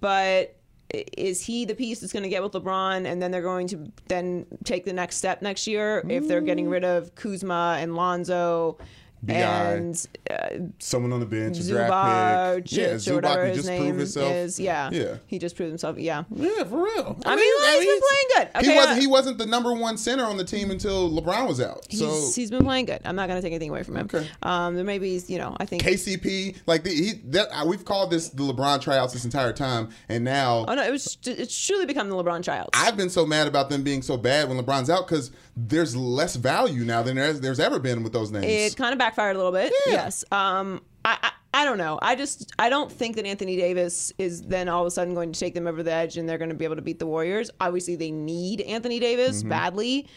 [0.00, 0.54] but
[0.90, 3.92] is he the piece that's going to get with LeBron and then they're going to
[4.06, 8.78] then take the next step next year if they're getting rid of Kuzma and Lonzo
[9.22, 9.34] BI.
[9.34, 12.72] and uh, Someone on the bench, a Zubac, draft pick.
[12.72, 14.32] Yeah, Chich, whatever Zubac, his just name proved himself.
[14.32, 14.60] is.
[14.60, 15.16] Yeah, Yeah.
[15.26, 15.98] he just proved himself.
[15.98, 16.24] Yeah.
[16.34, 17.18] Yeah, for real.
[17.26, 18.64] I mean, like, he's been playing good.
[18.64, 18.96] he wasn't.
[18.96, 21.90] uh, he wasn't the number one center on the team until LeBron was out.
[21.92, 23.00] So He's, he's been playing good.
[23.04, 24.06] I'm not going to take anything away from him.
[24.12, 24.26] Okay.
[24.42, 25.82] Um, there may be, you know, I think.
[25.82, 29.88] KCP, like the, he, that, uh, we've called this the LeBron tryouts this entire time,
[30.08, 31.18] and now oh no, it was.
[31.24, 32.70] It's truly become the LeBron tryouts.
[32.74, 36.36] I've been so mad about them being so bad when LeBron's out because there's less
[36.36, 38.46] value now than there's, there's ever been with those names.
[38.46, 39.72] It kind of backfired a little bit.
[39.86, 39.92] Yeah.
[39.94, 40.24] Yes.
[40.32, 41.98] Um, I, I I don't know.
[42.02, 45.32] I just I don't think that Anthony Davis is then all of a sudden going
[45.32, 47.06] to take them over the edge and they're going to be able to beat the
[47.06, 47.50] Warriors.
[47.60, 49.48] Obviously, they need Anthony Davis Mm-hmm.
[49.48, 50.08] badly,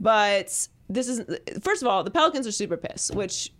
[0.00, 1.22] but this is
[1.62, 3.52] first of all the Pelicans are super pissed, which.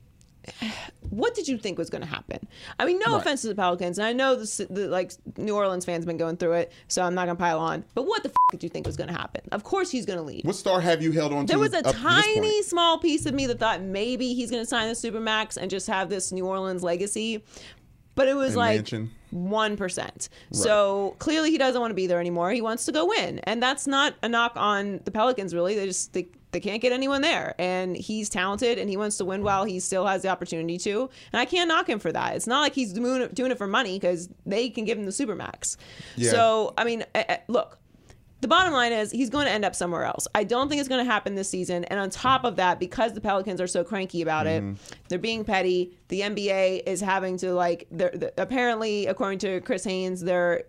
[1.11, 2.39] What did you think was going to happen?
[2.79, 3.21] I mean, no Right.
[3.21, 6.17] offense to the Pelicans, and I know the, the like New Orleans fans have been
[6.17, 7.85] going through it, so I'm not going to pile on.
[7.95, 9.43] But what the f- did you think was going to happen?
[9.53, 10.45] Of course, he's going to leave.
[10.45, 11.53] what star have you held on to?
[11.53, 14.51] There was a up to this tiny small piece of me that thought maybe he's
[14.51, 17.45] going to sign the supermax and just have this New Orleans legacy,
[18.15, 18.91] but it was And like
[19.31, 20.29] one percent.
[20.53, 22.51] So clearly he doesn't want to be there anymore.
[22.53, 25.55] He wants to go win, and that's not a knock on the Pelicans.
[25.55, 29.17] Really, they just they, they can't get anyone there, and he's talented and he wants
[29.19, 31.09] to win while he still has the opportunity to.
[31.33, 32.37] And I can't knock him for that.
[32.37, 35.77] It's not like he's doing it, for money because they can give him the supermax.
[36.17, 36.31] Yeah.
[36.31, 37.79] So I mean, eh, eh, look.
[38.41, 40.27] The bottom line is he's going to end up somewhere else.
[40.35, 41.85] I don't think it's going to happen this season.
[41.85, 44.65] And on top of that, because the Pelicans are so cranky about it,
[45.11, 45.95] they're being petty.
[46.09, 47.87] The NBA is having to like.
[47.91, 50.65] They're, they apparently, according to Chris Haynes, they're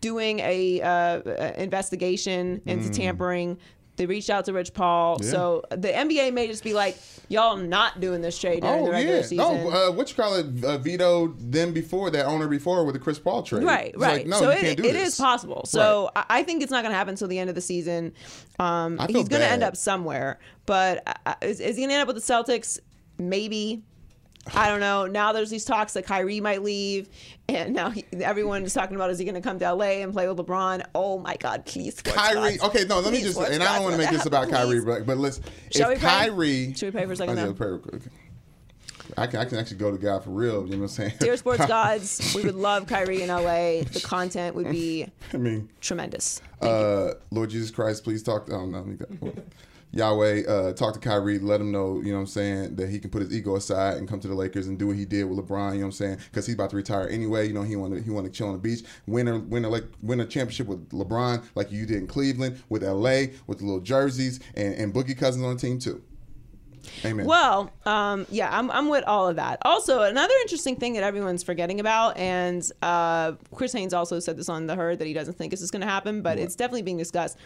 [0.00, 3.58] doing a uh, uh, investigation into tampering.
[4.02, 5.18] They're reached out to Rich Paul.
[5.20, 5.30] Yeah.
[5.30, 8.90] So the NBA may just be like, y'all not doing this trade during Oh the
[8.90, 9.36] regular yeah, season.
[9.38, 9.70] no.
[9.70, 10.64] Uh, what you call it?
[10.64, 13.62] Uh, vetoed them before that owner before with the Chris Paul trade.
[13.62, 14.18] Right, right.
[14.18, 15.62] Like, no, so you it, can't do it is possible.
[15.66, 18.14] So I I think it's not going to happen until the end of the season.
[18.58, 22.02] Um, he's going to end up somewhere, but uh, is, is he going to end
[22.02, 22.80] up with the Celtics?
[23.18, 23.84] Maybe.
[24.54, 25.06] I don't know.
[25.06, 27.08] Now there's these talks that Kyrie might leave,
[27.48, 30.12] and now he, everyone is talking about is he going to come to LA and
[30.12, 30.84] play with LeBron?
[30.94, 32.56] Oh my God, please, sports Kyrie.
[32.56, 32.74] gods.
[32.74, 33.00] Okay, no.
[33.00, 33.38] Let me just.
[33.40, 34.52] And I don't want to make this about please.
[34.56, 35.40] Kyrie, but but let's.
[35.70, 36.10] Shall we if pray?
[36.10, 36.74] Kyrie.
[36.74, 37.54] Should we pray for a second, Oh, yeah, though?
[37.54, 38.02] pray real quick.
[39.16, 40.64] I can I can actually go to God for real.
[40.64, 41.12] You know what I'm saying?
[41.20, 43.82] Dear sports gods, we would love Kyrie in LA.
[43.82, 46.40] The content would be I mean, tremendous.
[46.62, 48.46] uh, Lord Jesus Christ, please talk.
[48.46, 49.32] To, oh no, let me go.
[49.92, 52.98] Yahweh, uh, talk to Kyrie, let him know, you know what I'm saying, that he
[52.98, 55.24] can put his ego aside and come to the Lakers and do what he did
[55.24, 56.18] with LeBron, you know what I'm saying?
[56.30, 57.46] Because he's about to retire anyway.
[57.46, 59.64] You know, he want to he want to chill on the beach, win a win
[59.64, 63.58] a like win a championship with LeBron like you did in Cleveland, with LA, with
[63.58, 66.02] the little jerseys, and, and Boogie Cousins on the team too.
[67.04, 67.26] Amen.
[67.26, 69.58] Well, um, yeah, I'm, I'm with all of that.
[69.62, 74.48] Also, another interesting thing that everyone's forgetting about, and uh, Chris Haynes also said this
[74.48, 76.82] on the herd that he doesn't think this is going to happen, but it's definitely
[76.82, 77.38] being discussed.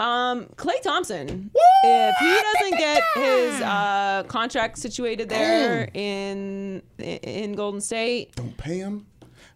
[0.00, 1.50] Um, Klay Thompson,
[1.84, 8.78] if he doesn't get his uh, contract situated there in in Golden State, Don't pay
[8.78, 9.06] him.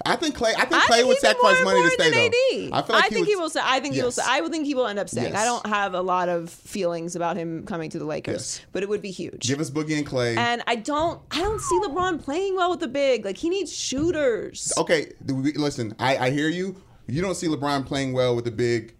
[0.06, 0.54] I think Klay.
[0.56, 2.76] I think I Klay think would sacrifice money to stay though.
[2.76, 3.42] I feel like think he will.
[3.46, 4.08] would- Say, I think he will.
[4.08, 4.14] Yes.
[4.14, 5.34] Say, I would think he will end up staying.
[5.34, 8.60] I don't have a lot of feelings about him coming to the Lakers, Yes.
[8.72, 9.40] but it would be huge.
[9.48, 10.36] Give us Boogie and Klay.
[10.36, 13.24] And I don't, I don't see LeBron playing well with the big.
[13.24, 14.72] Like he needs shooters.
[14.78, 16.76] Okay, listen, I, I hear you.
[17.08, 18.94] You don't see LeBron playing well with the big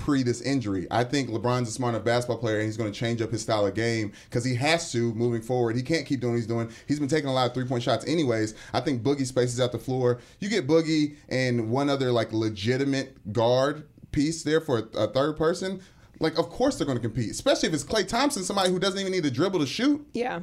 [0.00, 0.86] pre this injury.
[0.90, 3.42] I think LeBron's a smart enough basketball player and he's going to change up his
[3.42, 5.76] style of game because he has to moving forward.
[5.76, 6.70] He can't keep doing what he's doing.
[6.88, 8.54] He's been taking a lot of three point shots anyways.
[8.72, 10.20] I think Boogie spaces out the floor.
[10.38, 15.36] You get Boogie and one other like legitimate guard piece there for a, a third
[15.36, 15.80] person.
[16.18, 18.98] Like, of course they're going to compete, especially if it's Klay Thompson, somebody who doesn't
[18.98, 20.06] even need to dribble to shoot.
[20.12, 20.40] Yeah,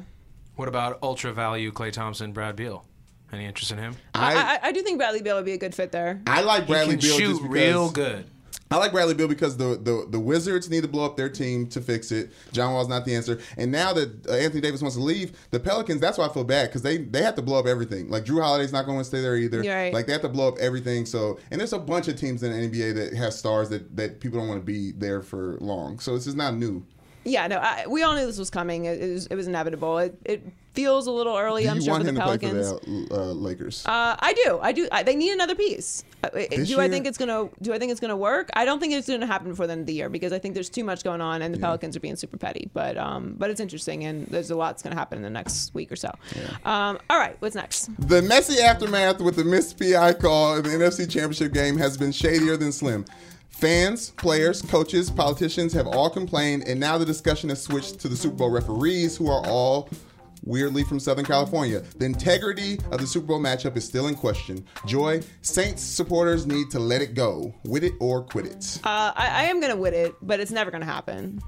[0.56, 2.84] What about ultra value Klay Thompson, Brad Beal?
[3.32, 3.94] Any interest in him?
[4.14, 6.20] I, I, I, I do think Bradley Beal would be a good fit there.
[6.26, 8.24] I like He Bradley can Beal shoot just because, real good.
[8.70, 11.66] I like Bradley Beal because the, the the Wizards need to blow up their team
[11.68, 12.30] to fix it.
[12.52, 13.40] John Wall's not the answer.
[13.56, 16.44] And now that uh, Anthony Davis wants to leave, the Pelicans, that's why I feel
[16.44, 18.10] bad because they they have to blow up everything.
[18.10, 19.60] Like Jrue Holiday's not going to stay there either.
[19.60, 19.92] Right.
[19.92, 21.06] Like they have to blow up everything.
[21.06, 24.20] So and there's a bunch of teams in the NBA that have stars that that
[24.20, 25.98] people don't want to be there for long.
[25.98, 26.84] So this is not new.
[27.28, 28.86] Yeah, no, I, we all knew this was coming.
[28.86, 29.98] It, it, was, it was inevitable.
[29.98, 30.42] It, it
[30.74, 31.64] feels a little early.
[31.64, 32.70] Do I'm you sure want for him the to play Pelicans.
[32.70, 33.84] for the uh, Lakers?
[33.84, 34.58] Uh, I do.
[34.62, 34.88] I do.
[34.92, 36.04] I, they need another piece.
[36.22, 36.90] Uh, This do I year?
[36.92, 37.48] think it's gonna?
[37.62, 38.48] Do I think it's gonna work?
[38.54, 40.54] I don't think it's gonna happen before the end of the year because I think
[40.54, 42.70] there's too much going on and the Pelicans are being super petty.
[42.72, 45.74] But um, but it's interesting and there's a lot that's gonna happen in the next
[45.74, 46.10] week or so.
[46.64, 47.88] Um, all right, what's next?
[48.08, 52.12] The messy aftermath with the missed PI call in the NFC Championship game has been
[52.12, 53.04] shadier than slim.
[53.58, 58.14] Fans, players, coaches, politicians have all complained, and now the discussion has switched to the
[58.14, 59.90] Super Bowl referees, who are all
[60.44, 61.80] weirdly from Southern California.
[61.96, 64.64] The integrity of the Super Bowl matchup is still in question.
[64.86, 67.52] Joy, Saints supporters need to let it go.
[67.64, 68.78] With it or quit it.
[68.84, 71.42] Uh, I, I am gonna win it, but it's never gonna happen.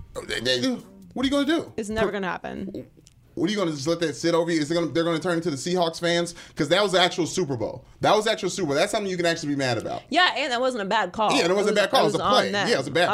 [1.13, 1.73] What are you going to do?
[1.77, 2.87] It's never gonna happen.
[3.35, 4.61] What are you going to just let that sit over you?
[4.61, 6.35] Is it gonna, they're going to turn into the Seahawks fans?
[6.49, 7.85] Because that was the actual Super Bowl.
[8.01, 8.75] That was actual Super Bowl.
[8.77, 10.03] That's something you can actually be mad about.
[10.09, 11.33] Yeah, and that wasn't a bad call.
[11.33, 12.03] Yeah, it wasn't a bad call.
[12.03, 12.51] It was a play.
[12.51, 12.69] them.
[12.69, 13.09] Yeah, it was a bad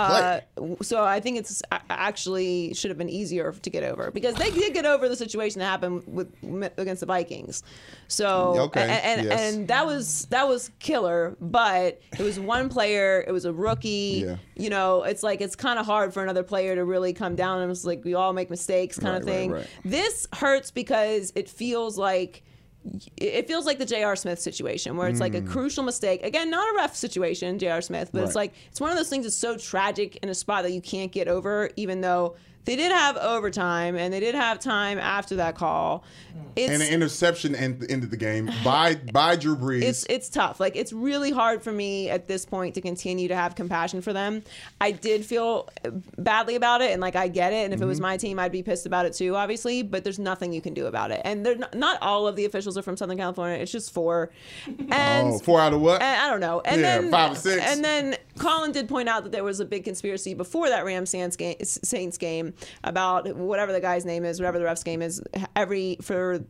[0.57, 4.51] Uh, so I think it's actually should have been easier to get over because they
[4.51, 6.33] did get over the situation that happened with
[6.79, 7.63] against the Vikings.
[8.09, 9.41] So Okay, and and, yes.
[9.55, 13.25] and that was that was killer, but it was one player.
[13.27, 14.25] It was a rookie.
[14.27, 14.37] Yeah.
[14.55, 17.61] You know, it's like it's kind of hard for another player to really come down
[17.63, 19.51] and it's like we all make mistakes kind Right, of right, thing.
[19.53, 19.67] right.
[19.85, 22.43] This hurts because it feels like
[23.17, 24.15] it feels like the J.R.
[24.15, 25.49] Smith situation where it's like a mm.
[25.49, 26.23] crucial mistake.
[26.23, 27.81] Again, not a ref situation, J.R.
[27.81, 28.29] Smith, but it's.
[28.29, 28.43] Right.
[28.43, 31.11] like it's one of those things that's so tragic in a spot that you can't
[31.11, 35.55] get over, even though they did have overtime and they did have time after that
[35.57, 36.05] call.
[36.55, 39.83] It's and an interception end, ended the game by by Drew Brees.
[39.83, 40.61] it's it's tough.
[40.61, 44.13] Like it's really hard for me at this point to continue to have compassion for
[44.13, 44.43] them.
[44.81, 45.69] I did feel
[46.19, 47.65] badly about it, and like I get it.
[47.65, 47.85] And if Mm-hmm.
[47.85, 49.83] it was my team, I'd be pissed about it too, obviously.
[49.83, 51.21] But there's nothing you can do about it.
[51.25, 53.59] And they're not, not all of the officials are from Southern California.
[53.59, 54.31] It's just four.
[54.91, 56.01] And oh, four out of what?
[56.03, 56.61] and I don't know.
[56.65, 57.63] And Yeah, then five or six.
[57.65, 61.11] And then Colin did point out that there was a big conspiracy before that Rams
[61.11, 62.53] Saints game, Saints game
[62.85, 65.23] about whatever the guy's name is, whatever the ref's game is.
[65.55, 66.45] Every for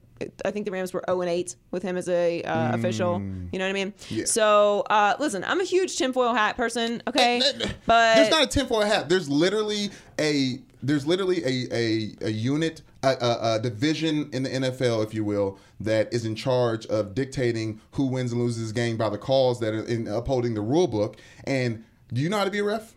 [0.45, 3.21] I think the Rams were 0 and 8 with him as a uh, official.
[3.21, 3.93] You know what I mean?
[3.93, 4.17] Mm.
[4.17, 4.25] Yeah.
[4.25, 7.03] So uh, listen, I'm a huge tinfoil hat person.
[7.07, 7.41] Okay,
[7.87, 9.09] but there's not a tinfoil hat.
[9.09, 14.51] There's literally a there's literally a a, a unit a, a, a division in the
[14.51, 18.97] NFL, if you will, that is in charge of dictating who wins and loses game
[18.97, 21.17] by the calls that are in upholding the rule book.
[21.45, 22.95] And do you know how to be a ref?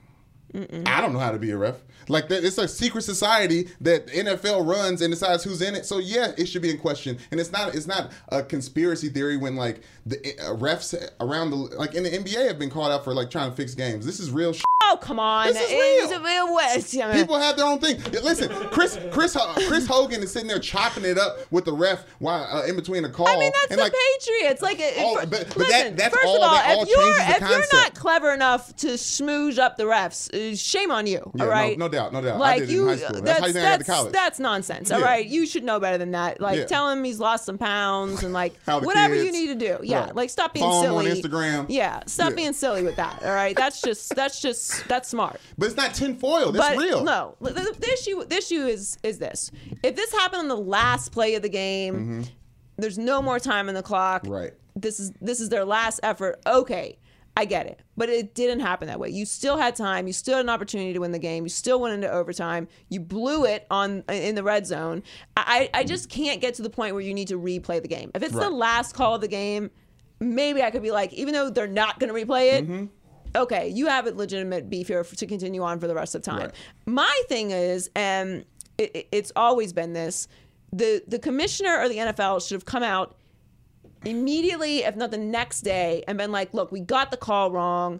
[0.53, 1.75] I don't know how to be a ref.
[2.09, 5.85] Like that, it's a secret society that NFL runs and decides who's in it.
[5.85, 7.17] So yeah, it should be in question.
[7.31, 11.55] And it's not it's not a conspiracy theory when like the uh, refs around the
[11.55, 14.05] like in the NBA have been called out for like trying to fix games.
[14.05, 14.53] This is real.
[14.53, 15.47] Sh- Oh come on!
[15.47, 16.21] This is real.
[16.23, 16.91] real West.
[16.91, 18.01] People have their own thing.
[18.23, 22.43] Listen, Chris Chris Chris Hogan is sitting there chopping it up with the ref while
[22.43, 23.27] uh, in between a call.
[23.27, 24.61] I mean, that's and the like, Patriots.
[24.61, 25.95] Like, it, Oh, but- but listen.
[25.95, 27.39] that- that's first all- of all, that all if you're if
[27.71, 31.31] you're not clever enough to smooze up the refs, uh, shame on you.
[31.35, 32.39] Yeah, all no- no doubt, no doubt.
[32.39, 32.95] Like did it in you.
[32.95, 34.13] That's how you think got to that's- college.
[34.13, 34.91] That's nonsense.
[34.91, 35.05] All Yeah.
[35.05, 36.41] right, you should know better than that.
[36.41, 39.77] Like, tell him he's lost some pounds and like whatever you need to do.
[39.83, 40.15] Yeah, Right.
[40.15, 41.21] like stop being Follow him on silly.
[41.21, 41.65] Instagram.
[41.69, 43.21] Yeah, stop being silly with that.
[43.23, 45.39] All right, that's just that's just that's smart.
[45.57, 46.51] but it's not tinfoil.
[46.51, 47.03] That's but real.
[47.03, 49.51] no, the, the- issue the issue is is this:
[49.83, 52.25] if this happened on the last play of the game,
[52.77, 54.23] there's no more time on the clock.
[54.23, 54.33] Mm-hmm.
[54.33, 54.53] Right.
[54.75, 56.39] This is this is their last effort.
[56.47, 56.97] Okay,
[57.35, 59.09] I get it, but it didn't happen that way.
[59.09, 60.07] You still had time.
[60.07, 61.43] You still had an opportunity to win the game.
[61.43, 62.67] You still went into overtime.
[62.87, 65.03] You blew it on in the red zone.
[65.35, 68.11] I I just can't get to the point where you need to replay the game.
[68.15, 69.69] If it's the last call of the game,
[70.21, 72.85] maybe I could be like, even though they're not going to replay it, Mm-hmm.
[73.35, 76.39] Okay, you have a legitimate beef here to continue on for the rest of time.
[76.39, 76.51] Right.
[76.85, 78.45] My thing is, um, and
[78.77, 80.27] it, it- it's always been this:
[80.71, 83.15] the the commissioner or the NFL should have come out
[84.05, 87.99] immediately, if not the next day, and been like, "Look, we got the call wrong."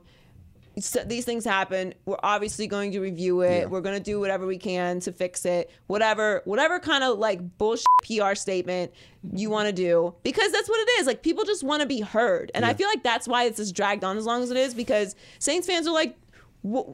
[0.78, 1.94] So these things happen.
[2.06, 3.60] We're obviously going to review it.
[3.62, 3.66] Yeah.
[3.66, 5.72] We're going to do whatever we can to fix it.
[5.88, 8.92] Whatever, whatever kind of like bullshit PR statement
[9.34, 11.08] you want to do, because that's what it is.
[11.08, 13.76] Like people just want to be heard, and I feel like that's why it's just
[13.76, 14.74] dragged on as long as it is.
[14.74, 16.16] Because Saints fans are like,
[16.62, 16.88] what,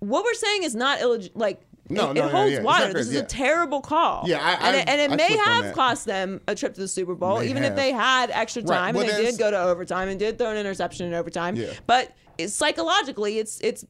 [0.00, 1.62] we're saying is not illeg- like.
[1.92, 2.92] No, it, no, it holds yeah, water.
[2.92, 4.22] This is a terrible call.
[4.28, 6.86] Yeah, I- and it, and it I may have cost them a trip to the
[6.86, 7.72] Super Bowl, May even have.
[7.72, 10.38] if they had extra Right, time well, and they did go to overtime and did
[10.38, 11.56] throw an interception in overtime.
[11.56, 11.72] Yeah.
[11.88, 12.12] But
[12.48, 13.84] psychologically, it's it's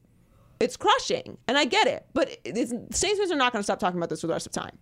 [0.59, 2.05] it's crushing, and I get it.
[2.13, 4.45] But it- it's, Saints are not going to stop talking about this for the rest
[4.45, 4.77] of time.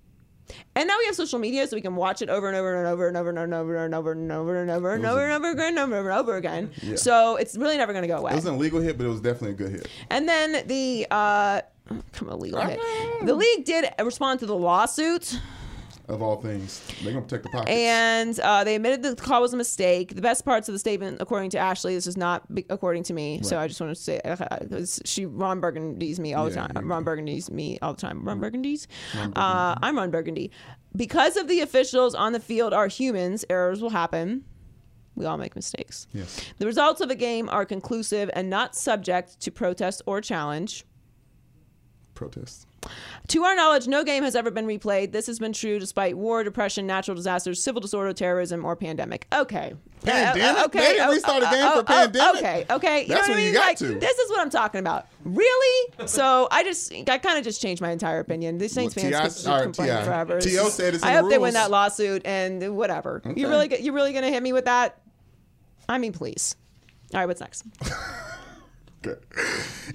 [0.76, 2.88] And now we have social media, so we can watch it over and over and
[2.88, 3.54] over and over and over
[3.84, 6.72] and over and over and over and over and over again, over and over again.
[6.96, 8.32] So it's really never going to go away.
[8.32, 9.88] It was an illegal hit, but it was definitely a good hit.
[10.10, 11.62] And then the uh,
[12.14, 12.80] come on, legal hit.
[13.26, 15.40] The league did respond to the lawsuit,
[16.10, 17.70] Of all things, they're gonna protect the pockets.
[17.72, 20.16] and uh, they admitted the call was a mistake.
[20.16, 23.14] The best parts of the statement, according to Ashley, this is not be- according to
[23.14, 23.42] me.
[23.44, 26.66] So I just want to say, uh, 'cause she Ron Burgundy's me all the Yeah,
[26.68, 26.90] time.
[26.90, 28.24] Ron Burgundy's me all the time.
[28.28, 28.88] Ron Burgundy's.
[29.16, 30.50] Uh, I'm Ron Burgundy.
[30.96, 34.46] Because of the officials on the field are humans, errors will happen.
[35.16, 36.08] We all make mistakes.
[36.12, 36.42] Yes.
[36.58, 40.86] The results of a game are conclusive and not subject to protest or challenge.
[42.16, 42.66] Protests.
[43.30, 45.12] To our knowledge, no game has ever been replayed.
[45.12, 49.28] This has been true despite war, depression, natural disasters, civil disorder, terrorism, or pandemic.
[49.32, 49.76] Okay.
[50.04, 50.64] Pandemic?
[50.64, 52.38] Uh, They didn't oh, restart a oh, game oh, for oh, pandemic?
[52.42, 52.66] Okay.
[52.72, 53.02] Okay.
[53.04, 53.54] You That's know what I you mean?
[53.54, 54.00] got like, to.
[54.00, 55.08] This is what I'm talking about.
[55.24, 55.94] Really?
[56.08, 58.58] So I just, I kind of just changed my entire opinion.
[58.58, 59.50] The Saints Well, fans T.I.
[59.50, 60.06] could keep complaining T.I.
[60.06, 60.42] forever.
[60.42, 60.70] T.O.
[60.70, 63.22] said it's I hope they win that lawsuit and whatever.
[63.26, 63.44] You Okay.
[63.46, 65.02] really, you really gonna hit me with that?
[65.88, 66.56] I mean, please.
[67.14, 67.26] All right.
[67.28, 67.64] What's next?
[69.02, 69.24] Good.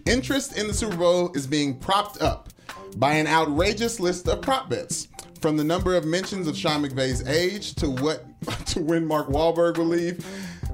[0.06, 2.48] Interest in the Super Bowl is being propped up
[2.94, 5.08] by an outrageous list of prop bets.
[5.40, 8.24] From the number of mentions of Sean McVay's age to what
[8.66, 10.24] to when Mark Wahlberg will leave,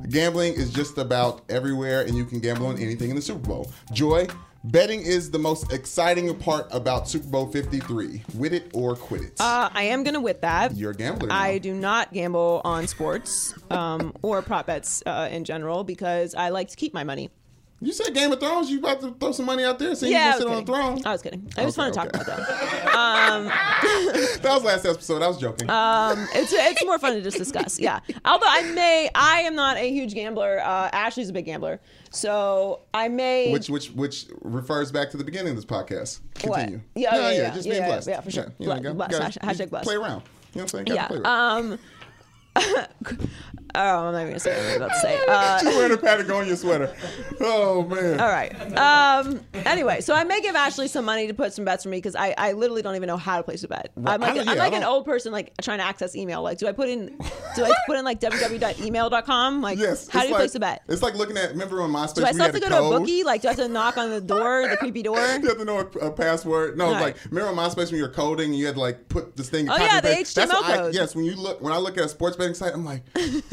[0.09, 3.73] gambling is just about everywhere, and you can gamble on anything in the Super Bowl.
[3.93, 4.29] Joy,
[4.65, 8.23] betting is the most exciting part about Super Bowl 53.
[8.37, 9.41] With it or quit it.
[9.41, 10.77] Uh, I am gonna with that.
[10.77, 11.29] You're a gambler.
[11.29, 11.39] Now.
[11.39, 16.51] I do not gamble on sports um, or prop bets uh, in general because I
[16.51, 17.31] like to keep my money.
[17.83, 18.71] You said Game of Thrones.
[18.71, 20.73] You about to throw some money out there, so yeah, you can sit on the
[20.73, 21.01] throne.
[21.07, 21.51] I was kidding.
[21.57, 22.43] I just Okay, want to talk about that.
[24.43, 25.23] That was last episode.
[25.23, 25.69] I was joking.
[25.71, 27.81] Um, it's it's more fun to just discuss.
[27.81, 28.01] Yeah.
[28.25, 30.61] Although I may, I am not a huge gambler.
[30.63, 33.51] Uh, Ashley's a big gambler, so I may.
[33.53, 36.21] which which which refers back to the beginning of this podcast.
[36.45, 36.57] What?
[36.59, 36.81] Continue.
[36.95, 38.09] Yeah, yeah, yeah, just yeah, being yeah, blessed.
[38.09, 38.53] yeah, for sure.
[38.59, 39.11] you know, gotta- blessed.
[39.13, 39.87] gotta- Hashtag- blessed.
[39.87, 40.23] Play around.
[40.55, 40.85] You know what I'm saying?
[40.85, 41.07] Gotta yeah.
[41.07, 41.73] play around.
[41.73, 41.79] Um.
[43.75, 45.21] oh, I'm not even gonna say what I was about to say.
[45.29, 46.95] Uh, She's wearing a Patagonia sweater.
[47.41, 48.21] Oh man.
[48.21, 48.53] All right.
[48.77, 49.41] Um.
[49.55, 52.17] Anyway, so I may give Ashley some money to put some bets for me because
[52.17, 53.91] I, I literally don't even know how to place a bet.
[54.05, 56.43] I'm like I'm yeah, like an old person like trying to access email.
[56.43, 57.17] Like, do I put in
[57.55, 59.63] do I put in like www.email.com?
[59.63, 60.09] Like, Yes.
[60.09, 60.83] how do you like, place a bet?
[60.89, 61.51] It's like looking at.
[61.51, 62.15] Remember when MySpace?
[62.15, 63.25] Do I still have to go to a bookie?
[63.25, 65.17] Like, do I have to knock on the door, the creepy door?
[65.41, 66.77] You have to know a, a password.
[66.77, 67.01] No, Right.
[67.01, 69.49] like remember on MySpace when you were coding and you had to like put this
[69.49, 69.69] thing.
[69.71, 70.09] Oh, yeah, the?
[70.09, 70.95] HTML what I- code.
[70.95, 73.03] yes, when you look when I look at a sports betting site, I'm like,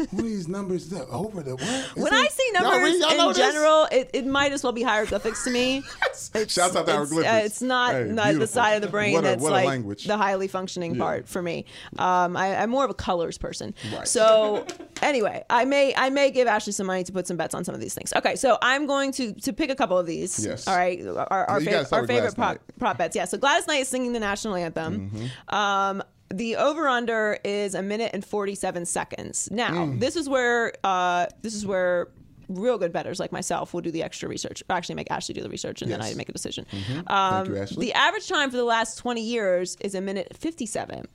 [0.11, 1.61] what are these numbers that over the what?
[1.63, 3.37] Is When it- I see Y'all numbers y'all in this?
[3.37, 5.83] general, it, it might as well be hieroglyphics to me.
[6.33, 7.31] It's, Shouts out to it's, hieroglyphics.
[7.31, 9.55] uh, it's not, Hey, not the side of the brain What a- that's what a
[9.55, 10.05] like language.
[10.05, 11.01] the highly functioning Yeah.
[11.03, 11.65] part for me.
[11.99, 13.75] Um, I, I'm more of a colors person.
[13.93, 14.07] Right.
[14.07, 14.65] So
[15.03, 17.75] anyway, I may I may give Ashley some money to put some bets on some
[17.75, 18.13] of these things.
[18.13, 20.43] Okay, so I'm going to to pick a couple of these.
[20.43, 20.67] Yes.
[20.67, 21.05] All right.
[21.05, 23.15] Our our, You fav- our favorite prop, prop bets.
[23.15, 23.25] Yeah.
[23.25, 25.11] So Gladys Knight is singing the national anthem.
[25.49, 26.01] Um,
[26.33, 29.49] the over under is a minute and 47 seconds.
[29.51, 32.09] Now, this is where uh, this is where
[32.49, 34.63] real good bettors like myself will do the extra research.
[34.69, 36.65] Or actually, make Ashley do the research, and then I make a decision.
[36.71, 37.85] Thank Um, you, Ashley.
[37.87, 41.05] the average time for the last 20 years is a minute 57.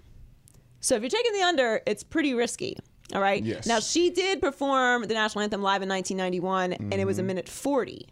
[0.80, 2.78] So if you're taking the under, it's pretty risky.
[3.14, 3.42] All right.
[3.44, 3.66] Yes.
[3.66, 7.24] Now she did perform the national anthem live in 1991, and it was Mm-hmm.
[7.24, 8.06] a minute 40.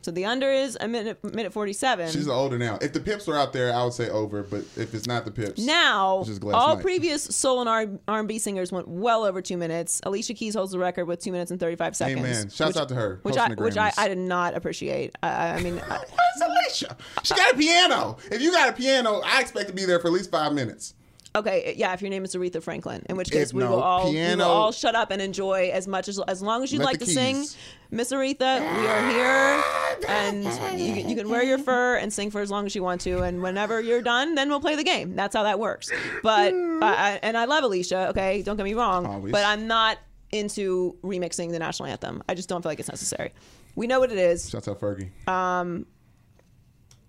[0.00, 2.06] So the under is a minute minute 47.
[2.08, 2.12] Mm.
[2.12, 2.78] She's older now.
[2.80, 4.42] If the Pips were out there, I would say over.
[4.44, 6.82] But if it's not the Pips, now, Which is Gladys all Knight.
[6.82, 10.00] previous soul and R- R&B singers went well over two minutes.
[10.04, 12.20] Alicia Keys holds the record with two minutes and 35 seconds.
[12.20, 12.48] Amen.
[12.48, 15.16] Shouts which- out to her, Which I, which I, I did not appreciate.
[15.22, 16.96] I, I mean, Where's Alicia?
[17.24, 18.18] She got a piano.
[18.30, 20.94] If you got a piano, I expect to be there for at least five minutes.
[21.38, 23.82] Okay, yeah, if your name is Aretha Franklin, in which case If we no, will
[23.82, 26.82] all we will all shut up and enjoy as much as as long as you'd
[26.82, 27.44] like to sing.
[27.90, 29.62] Miss Aretha, we are here,
[30.08, 30.44] and
[30.78, 33.00] you, can- you can wear your fur and sing for as long as you want
[33.02, 33.22] to.
[33.22, 35.16] And whenever you're done, then we'll play the game.
[35.16, 35.90] That's how that works.
[36.22, 38.08] But uh, I, and I love Alicia.
[38.10, 39.32] Okay, don't get me wrong, Always.
[39.32, 39.96] but I'm not
[40.32, 42.22] into remixing the national anthem.
[42.28, 43.32] I just don't feel like it's necessary.
[43.74, 44.50] We know what it is.
[44.50, 45.08] Shouts out Fergie.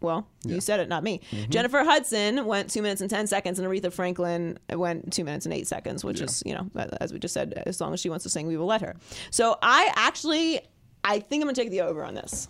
[0.02, 0.56] Well, Yeah.
[0.56, 1.22] you said it, not me.
[1.32, 1.52] Mm-hmm.
[1.52, 5.54] Jennifer Hudson went two minutes and 10 seconds, and Aretha Franklin went two minutes and
[5.54, 6.70] eight seconds, which is, you know,
[7.02, 8.96] as we just said, as long as she wants to sing, we will let her.
[9.32, 10.62] So I actually,
[11.04, 12.48] I think I'm going to take the over on this.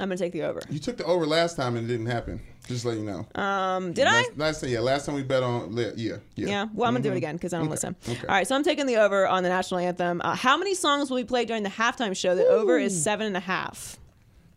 [0.00, 0.60] I'm going to take the over.
[0.70, 2.40] you took the over last time and it didn't happen.
[2.68, 3.26] Just let you know.
[3.40, 4.12] Um, did I?
[4.20, 6.16] last, last time, yeah, last time we bet on, yeah, yeah.
[6.36, 6.66] Yeah.
[6.74, 7.96] Well, I'm gonna do it again because I don't listen.
[8.02, 8.12] Mm-hmm.
[8.12, 8.20] Okay.
[8.28, 8.46] All right.
[8.46, 10.20] So I'm taking the over on the national anthem.
[10.22, 12.34] Uh, how many songs will we play during the halftime show?
[12.36, 13.96] The over is seven and a half.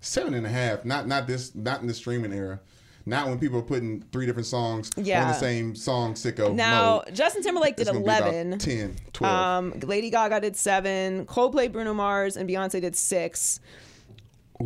[0.02, 0.84] Seven and a half.
[0.84, 1.54] Not not this.
[1.56, 2.60] Not in the streaming era.
[3.06, 6.14] Not when people are putting three different songs on the same song.
[6.14, 6.54] Sicko.
[6.54, 7.16] Now, mode.
[7.16, 8.60] Justin Timberlake did It's gonna be about 11.
[8.60, 9.36] 10, 12.
[9.36, 11.26] Um, Lady Gaga did seven.
[11.26, 13.60] Coldplay, Bruno Mars, and Beyonce did six.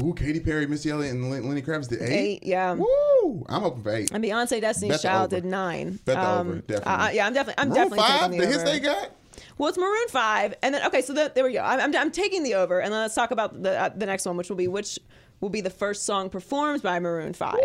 [0.03, 2.11] Ooh, Katy Perry, Missy Elliott, and Len- Lenny Kravitz did eight.
[2.11, 2.73] Eight, yeah.
[2.73, 3.45] Woo!
[3.47, 4.11] I'm hoping for eight.
[4.11, 5.99] And Beyonce, Destiny's Child did nine.
[6.03, 6.93] Bet the Um, over, definitely.
[6.93, 9.11] uh, yeah, I'm definitely, I'm Maroon definitely five, the the, hits they got.
[9.57, 11.61] Well, it's Maroon Five, and then okay, so that, there we go.
[11.61, 14.25] I'm, I'm, I'm taking the over, and then let's talk about the uh, the next
[14.25, 14.99] one, which will be which
[15.45, 17.59] will be the first song performed by Maroon Five.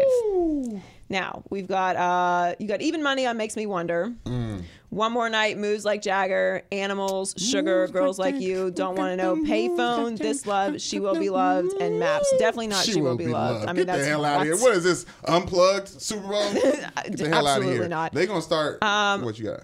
[1.09, 4.13] Now we've got uh you got even money on makes me wonder.
[4.27, 4.65] Mm.
[4.91, 9.37] One more night moves like Jagger, animals, sugar, girls like you, don't want to know,
[9.37, 12.31] payphone, this love, she will be loved, and maps.
[12.39, 13.67] Definitely not she, will, be, loved.
[13.67, 14.59] I mean Get that's the hell out of here.
[14.59, 15.07] What is this?
[15.25, 16.53] Unplugged Super Bowl?
[16.53, 17.89] Get the hell out of here.
[17.89, 18.11] not.
[18.13, 18.83] Um, They're gonna start.
[19.25, 19.61] what you got?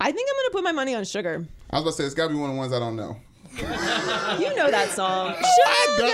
[0.00, 1.44] I think I'm gonna put my money on sugar.
[1.68, 3.18] I was about to say it's gotta be one of the ones I don't know.
[3.58, 5.34] You know that song.
[5.96, 6.12] Sugar,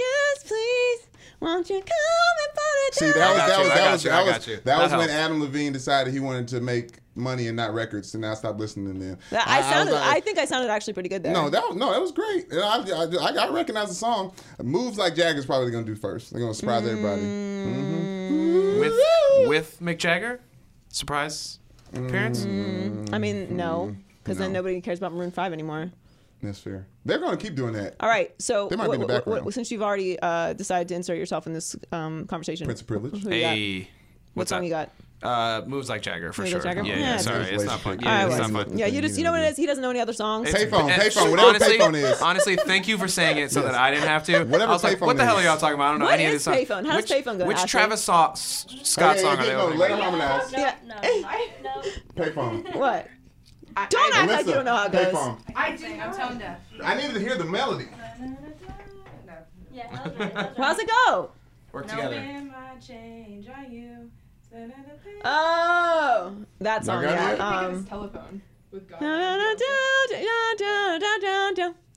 [0.00, 1.06] yes, please.
[1.40, 3.36] Won't you come and put it See, down?
[3.36, 5.08] that was that was that was you, I that was that That was when.
[5.10, 8.92] Adam Levine decided he wanted to make money and not records, and I stopped listening
[8.92, 9.18] to them.
[9.30, 9.92] That- I, was sounded.
[9.94, 11.32] like- I think I sounded actually pretty good there.
[11.32, 12.50] No, that was- no, that was great.
[12.52, 13.04] And I, I,
[13.44, 14.32] I, I recognize the song.
[14.62, 16.30] Moves like Jagger's probably gonna do first.
[16.30, 17.22] They're gonna surprise everybody.
[17.22, 18.80] Mm.
[18.80, 20.40] with with Mick Jagger,
[20.90, 21.58] surprise
[21.94, 22.44] appearance.
[23.14, 24.54] I mean, no, because then Mm.
[24.54, 25.90] Nobody cares about Maroon Five anymore.
[26.42, 26.86] That's fair.
[27.04, 27.96] They're gonna keep doing that.
[28.00, 29.52] All right, so They might be in the background.
[29.52, 33.22] since you've already uh, decided to insert yourself in this um, conversation, Prince of Privilege.
[33.22, 33.42] who you?
[33.44, 33.88] Hey,
[34.34, 34.66] what song that?
[34.66, 34.90] you got?
[35.22, 36.60] Uh, moves like Jagger for Moves sure.
[36.62, 36.88] like Jagger?
[36.88, 37.14] Yeah, Yeah, yeah.
[37.16, 38.00] it's Sorry, it's not lazy fun.
[38.00, 38.78] Yeah, All it's not fun.
[38.78, 39.56] Yeah, you just you know what it is.
[39.58, 40.48] He doesn't know any other songs.
[40.48, 42.22] It's- Payphone, payphone, whatever honestly, payphone is.
[42.22, 44.44] Honestly, thank you for saying it so that I didn't have to.
[44.44, 45.88] Whatever I was like, payphone what the hell are y'all talking about?
[45.88, 46.56] I don't know What any of is this songs.
[46.56, 46.86] payphone?
[46.86, 47.68] How does which, payphone go, Which Ashley?
[47.68, 49.52] Travis Saw, Scott Hey, song hey, are they?
[49.52, 49.90] no, let with?
[49.90, 50.52] him harmonize.
[50.52, 50.74] Yeah.
[50.86, 50.94] No.
[52.16, 52.74] Payphone.
[52.76, 53.08] What?
[53.88, 55.06] Don't act like you don't know how it goes.
[55.06, 55.38] Payphone.
[55.54, 55.86] I do.
[55.86, 56.58] I'm tone deaf.
[56.82, 57.86] I needed to hear the melody.
[59.72, 60.34] Yeah, that was right.
[60.34, 61.30] That was How's it go?
[61.72, 62.16] Work No together.
[62.16, 62.52] man
[62.84, 64.10] change on you.
[65.24, 67.02] Oh, that song.
[67.02, 67.30] got Yeah.
[67.32, 67.40] it?
[67.40, 68.42] I think Um, telephone
[68.72, 69.00] with God.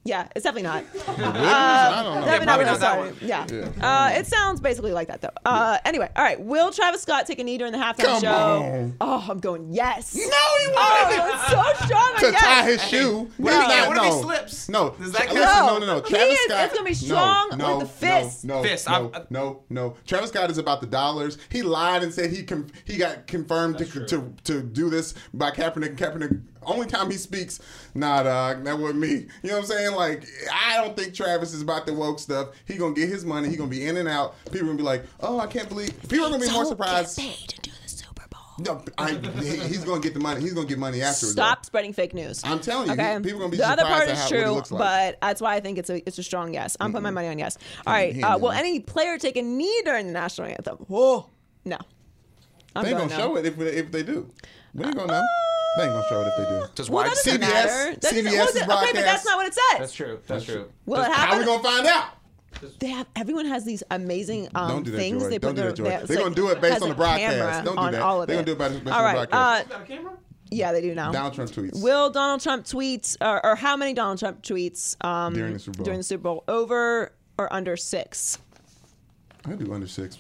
[0.06, 0.84] Yeah, it's definitely not.
[1.08, 2.26] I don't know.
[2.26, 3.22] Definitely not probably what not that started.
[3.22, 3.30] one.
[3.30, 3.48] Yeah.
[3.80, 4.08] Yeah.
[4.10, 5.30] Uh, it sounds basically like that though.
[5.46, 6.40] Uh, anyway, all right.
[6.42, 8.32] Will Travis Scott take a knee during the halftime Come show?
[8.34, 8.96] on.
[9.02, 10.16] Oh, I'm going yes.
[10.16, 11.34] No, he Oh, won't.
[11.34, 11.50] I'm
[11.80, 12.14] so strong.
[12.20, 12.42] to yes.
[12.42, 13.30] tie his shoe.
[13.38, 14.70] What He's if he- not- what if he slips?
[14.70, 14.90] No.
[14.92, 15.68] Does that Listen, count?
[15.68, 16.02] no, no, no.
[16.02, 16.66] He Travis is- Scott.
[16.66, 18.46] it's gonna be no, strong with no, the fist.
[18.46, 19.96] No, no, Fist, no, I'm- no, no.
[20.06, 21.38] Travis Scott is about the dollars.
[21.50, 25.52] He lied and said he con- he got confirmed to, to to do this by
[25.52, 25.96] Kaepernick.
[25.98, 26.42] Kaepernick.
[26.66, 27.60] Only time he speaks,
[27.96, 29.08] nah, dog, that wasn't me.
[29.42, 29.96] You know what I'm saying?
[29.96, 32.50] Like, I don't think Travis is about the woke stuff.
[32.66, 33.50] He gonna get his money.
[33.50, 34.36] He gonna be in and out.
[34.52, 35.94] People gonna be like, oh, I can't believe.
[36.10, 37.18] People are gonna be more surprised.
[37.20, 38.40] to do the Super Bowl.
[38.60, 39.12] No, I,
[39.68, 40.42] he's gonna get the money.
[40.42, 41.36] He's gonna get money afterwards.
[41.36, 41.42] though.
[41.44, 42.42] Stop spreading fake news.
[42.44, 43.20] I'm telling you, he- Okay.
[43.24, 45.18] people gonna be the other surprised part at is how, what he true, like.
[45.20, 46.78] but that's why I think it's a it's a strong yes.
[46.80, 47.58] I'm putting my money on yes.
[47.88, 48.14] All right.
[48.14, 50.78] he ain't Uh, will any player take a knee during the national anthem?
[50.88, 51.30] Whoa.
[51.66, 51.78] No.
[52.76, 53.34] I'm they ain't going gonna no.
[53.36, 54.30] show it if if they do.
[54.74, 55.28] We ain't gonna know.
[55.78, 56.66] They ain't gonna show it if they do.
[56.76, 57.96] Just Well, wide CBS matter.
[58.00, 59.80] That CBS is th- okay, but that's not what it says.
[59.80, 60.20] That's true.
[60.28, 60.70] That's true.
[60.86, 61.46] Will it How are we happen?
[61.46, 62.06] gonna find out?
[62.80, 65.30] They have everyone has these amazing um, Don't do that, things Joy.
[65.30, 65.84] they Don't put do that, their, Joy.
[65.84, 67.36] they- They're it's gonna do it based on the broadcast.
[67.38, 68.02] camera Don't do on that.
[68.02, 68.46] All of They're it.
[68.46, 69.30] gonna do it by- based on all the right.
[69.30, 69.72] broadcast.
[69.72, 70.10] Uh,
[70.52, 71.12] yeah, they do now.
[71.12, 71.82] Donald Trump tweets.
[71.82, 75.78] Will Donald Trump tweets, or, or how many Donald Trump tweets um, During the Super
[75.78, 75.84] Bowl.
[75.86, 76.44] during the Super Bowl?
[76.48, 78.38] Over or under six?
[79.46, 80.18] I do under six.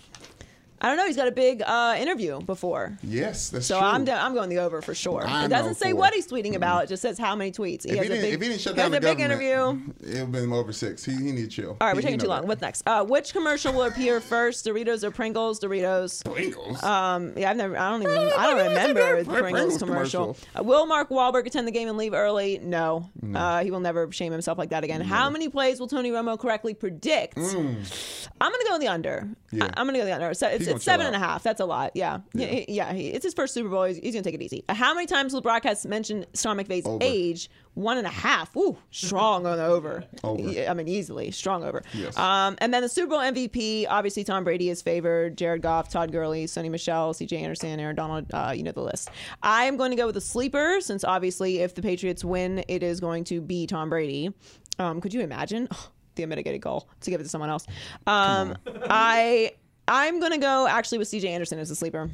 [0.83, 1.05] I don't know.
[1.07, 2.97] He's got a big uh, interview before.
[3.01, 3.87] Yes, that's So true.
[3.87, 5.25] I'm, do- I'm going the over for sure.
[5.25, 6.83] I it doesn't say what he's tweeting about.
[6.83, 7.83] It just says how many tweets.
[7.83, 9.79] He if, has he didn't, big, if he didn't shut down the a big interview.
[10.01, 11.05] it'll been over six.
[11.05, 11.77] He, he need to chill.
[11.79, 12.41] All right, we're He- taking too long.
[12.41, 12.47] that.
[12.47, 12.83] What's next?
[12.85, 14.65] Uh, which commercial will appear first?
[14.65, 15.61] Doritos or Pringles?
[15.61, 16.23] Doritos.
[16.25, 16.83] Pringles.
[16.83, 17.77] Um, yeah, I've never.
[17.77, 18.17] I don't even.
[18.17, 20.21] Oh, I don't remember the Pringles Pringles commercial.
[20.33, 20.47] commercial.
[20.59, 22.59] Uh, will Mark Wahlberg attend the game and leave early?
[22.61, 23.09] No.
[23.33, 24.99] Uh, he will never shame himself like that again.
[24.99, 27.37] How many plays will Tony Romo correctly predict?
[27.37, 29.21] I'm gonna go the under.
[29.21, 29.57] Mm.
[29.59, 29.71] Yeah.
[29.75, 30.33] I, am gonna go the under.
[30.33, 31.43] So it's, He's gonna it's seven and a half.
[31.43, 31.91] That's a lot.
[31.95, 32.19] Yeah.
[32.33, 32.47] Yeah.
[32.47, 33.83] he- yeah he, it's his first Super Bowl.
[33.83, 34.63] He's, he's gonna take it easy.
[34.69, 36.99] Uh, How many times will the broadcast mention Sean McVay's Over.
[37.01, 37.49] age?
[37.75, 38.55] One and a half.
[38.55, 40.03] Ooh, strong on the over.
[40.23, 40.65] Over.
[40.69, 41.81] I mean, easily strong over.
[41.91, 42.15] Yes.
[42.15, 45.39] Um, and then the Super Bowl MVP, obviously Tom Brady is favored.
[45.39, 47.35] Jared Goff, Todd Gurley, Sony Michel, C.J.
[47.37, 48.27] Anderson, Aaron Donald.
[48.31, 49.09] Uh, you know the list.
[49.41, 52.83] I am going to go with a sleeper since obviously if the Patriots win, it
[52.83, 54.31] is going to be Tom Brady.
[54.77, 55.67] Um, could you imagine
[56.15, 57.65] the unmitigated goal to give it to someone else?
[58.05, 59.53] Um, I
[59.87, 61.27] I'm going to go actually with C.J.
[61.27, 62.09] Anderson as a sleeper.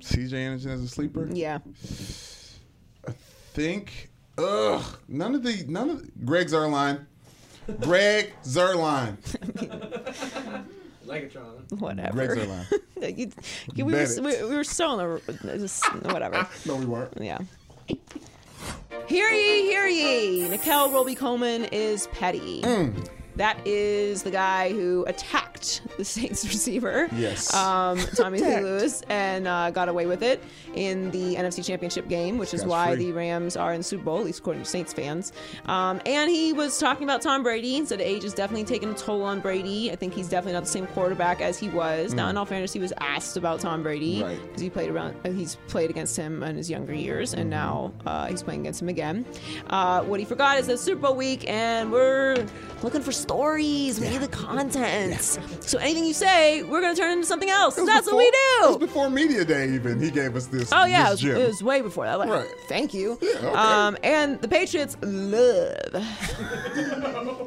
[0.00, 1.28] CJ Anderson as a sleeper.
[1.32, 1.58] Yeah.
[3.06, 3.12] I
[3.54, 4.10] think.
[4.38, 4.82] Ugh.
[5.08, 5.64] None of the.
[5.68, 6.24] None of.
[6.24, 7.06] Greg Zuerlein.
[7.80, 9.16] Greg Zuerlein.
[11.78, 12.12] Whatever.
[12.26, 12.66] Greg Zuerlein.
[13.02, 13.32] You-
[13.74, 16.46] you- we, were, Bet we, we were still on the just whatever.
[16.66, 17.12] no, we weren't.
[17.20, 17.38] Yeah.
[19.08, 20.48] Hear ye, hear ye.
[20.48, 22.62] Nickell Robey-Coleman is petty.
[22.62, 23.08] Mm.
[23.36, 27.52] That is the guy who attacked the Saints receiver, Yes.
[27.54, 30.42] um, Tommy Lee Lewis, and uh, got away with it
[30.74, 33.06] in the NFC Championship game, which is Scotch why free.
[33.06, 35.32] the Rams are in the Super Bowl, at least according to Saints fans.
[35.66, 38.94] Um, and he was talking about Tom Brady and said age is definitely taking a
[38.94, 39.90] toll on Brady.
[39.90, 42.12] I think he's definitely not the same quarterback as he was.
[42.14, 44.22] Now, in all fairness, he was asked about Tom Brady Mm.
[44.24, 44.42] Right.
[44.48, 45.16] because he played around.
[45.24, 48.82] uh, He's played against him in his younger years, and now uh, he's playing against
[48.82, 49.24] him again.
[49.70, 52.46] Uh, what he forgot is it's Super Bowl week, and we're
[52.82, 53.98] looking for stories.
[54.00, 55.38] We need the content.
[55.60, 57.76] So anything you say, we're gonna turn into something else.
[57.76, 58.86] That's what we before- It was do.
[58.86, 59.70] before media day.
[59.70, 60.70] Even he gave us this.
[60.72, 62.18] Oh yeah, it was, it was way before that.
[62.18, 62.48] Like, Right.
[62.68, 63.12] Thank you.
[63.22, 63.46] okay.
[63.46, 65.76] Um, and the Patriots love,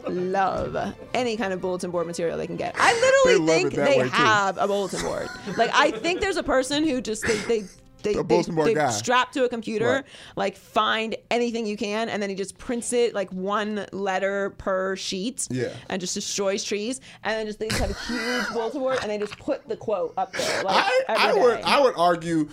[0.08, 2.76] love any kind of bulletin board material they can get.
[2.78, 4.10] I literally think they too.
[4.10, 5.28] have a bulletin board.
[5.58, 7.64] Like I think there's a person who just they they.
[8.06, 8.90] They, they, bulletin they guy.
[8.92, 10.06] strap to a computer, Right.
[10.36, 14.96] like find anything you can, and then he just prints it like one letter per
[14.96, 15.70] sheet, Yeah.
[15.90, 19.12] and just destroys trees, and then just they just have a huge bulletin board, and
[19.12, 20.64] they just put the quote up there.
[20.64, 21.62] Like, I, I would.
[21.62, 22.50] I would argue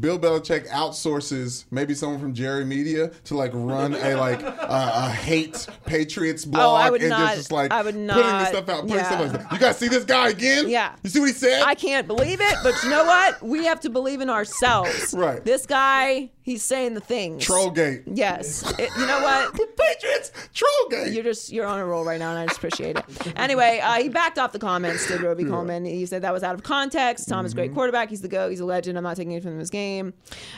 [0.00, 5.10] Bill Belichick outsources maybe someone from Jerry Media to like run a like uh, a
[5.10, 8.48] hate Patriots blog Oh, I would and not- just like I would putting not- this
[8.50, 8.80] stuff out.
[8.82, 9.28] Putting yeah.
[9.30, 9.52] stuff out.
[9.52, 10.68] You guys see this guy again?
[10.68, 10.94] Yeah.
[11.02, 11.62] You see what he said?
[11.62, 13.42] I can't believe it, but you know what?
[13.42, 15.14] We have to believe in ourselves.
[15.18, 15.44] Right.
[15.44, 17.46] This guy, he's saying the things.
[17.46, 18.02] Trollgate.
[18.06, 18.62] Yes.
[18.78, 19.52] It- you know what?
[19.58, 21.14] The Patriots Trollgate.
[21.14, 23.04] You're just you're on a roll right now, and I just appreciate it.
[23.36, 25.06] Anyway, uh, he backed off the comments.
[25.08, 25.84] Did Robey-Coleman?
[25.84, 27.28] He said that was out of context.
[27.28, 27.60] Tom is a Mm-hmm.
[27.66, 28.08] great quarterback.
[28.10, 28.50] He's the goat.
[28.50, 28.96] He's a legend.
[28.98, 30.12] I'm not taking anything from his game.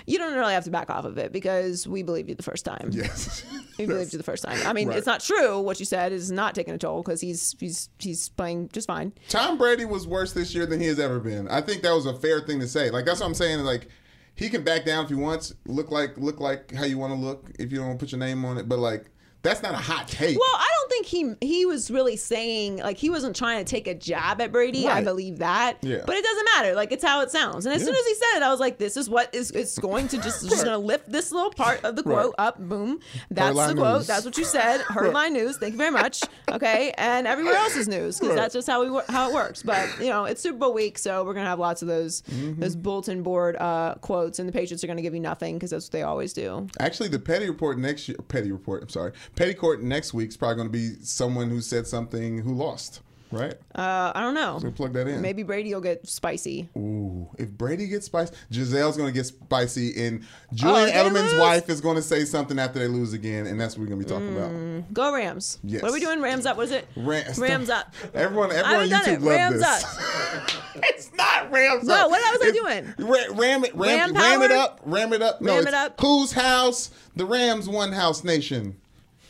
[0.06, 2.64] You don't really have to back off of it because we believed you the first
[2.64, 2.90] time.
[2.92, 3.44] yes.
[3.78, 4.58] We believed you the first time.
[4.66, 4.98] I mean, Right.
[4.98, 8.28] it's not true what you said is not taking a toll because he's he's he's
[8.28, 9.14] playing just fine.
[9.30, 11.48] Tom Brady was worse this year than he has ever been.
[11.48, 12.90] I think that was a fair thing to say.
[12.90, 13.60] Like that's what I'm saying.
[13.60, 13.88] Like
[14.34, 17.18] he can back down if he wants, look like look like how you want to
[17.18, 18.68] look if you don't put your name on it.
[18.68, 19.10] But like
[19.42, 20.38] that's not a hot take.
[20.38, 21.06] Well, I don't think
[21.40, 24.86] he he was really saying like he wasn't trying to take a jab at Brady.
[24.86, 25.78] I believe that.
[25.82, 26.02] Yeah.
[26.06, 26.74] But it doesn't matter.
[26.74, 27.66] Like it's how it sounds.
[27.66, 29.78] And as soon as he said it, I was like, this is what is it's
[29.78, 32.46] going to just just gonna lift this little part of the quote Right.
[32.46, 32.58] up.
[32.58, 33.00] Boom.
[33.30, 33.98] That's the quote.
[33.98, 34.06] news.
[34.06, 34.80] That's what you said.
[34.88, 35.56] Heard line news.
[35.58, 36.22] Thank you very much.
[36.50, 36.92] Okay.
[36.98, 38.42] And everywhere else is news because Right.
[38.42, 39.62] that's just how we how it works.
[39.62, 42.60] But you know, it's Super Bowl week, so we're gonna have lots of those Mm-hmm.
[42.60, 45.86] those bulletin board uh, quotes, and the Patriots are gonna give you nothing because that's
[45.86, 46.66] what they always do.
[46.78, 48.82] Actually, the petty report next year, petty report.
[48.82, 52.38] I'm sorry, petty court next week is probably going to be someone who said something
[52.38, 53.00] who lost,
[53.30, 53.54] right?
[53.74, 54.58] Uh, I don't know.
[54.60, 55.20] So plug that in.
[55.22, 56.68] Maybe Brady will get spicy.
[56.76, 61.40] Ooh, if Brady gets spicy, Gisele's going to get spicy, and Julian Oh, Edelman's lose?
[61.40, 64.00] wife is going to say something after they lose again, and that's what we're going
[64.00, 64.92] to be talking about.
[64.92, 65.58] Go Rams.
[65.62, 65.82] Yes.
[65.82, 66.20] What are we doing?
[66.20, 66.56] Rams up.
[66.56, 66.86] Was it?
[66.96, 67.94] Ram- Rams up.
[68.14, 69.84] Everyone, everyone on YouTube loved Rams this.
[69.84, 70.50] up.
[70.76, 72.00] it's not Rams No, up.
[72.02, 72.94] No, what was I doing?
[73.08, 75.40] Ra- ram it, ram, Ram ram, it up, ram it up.
[75.40, 76.00] No, Ram it up.
[76.00, 76.90] Whose house?
[77.16, 78.76] The Rams, one house nation.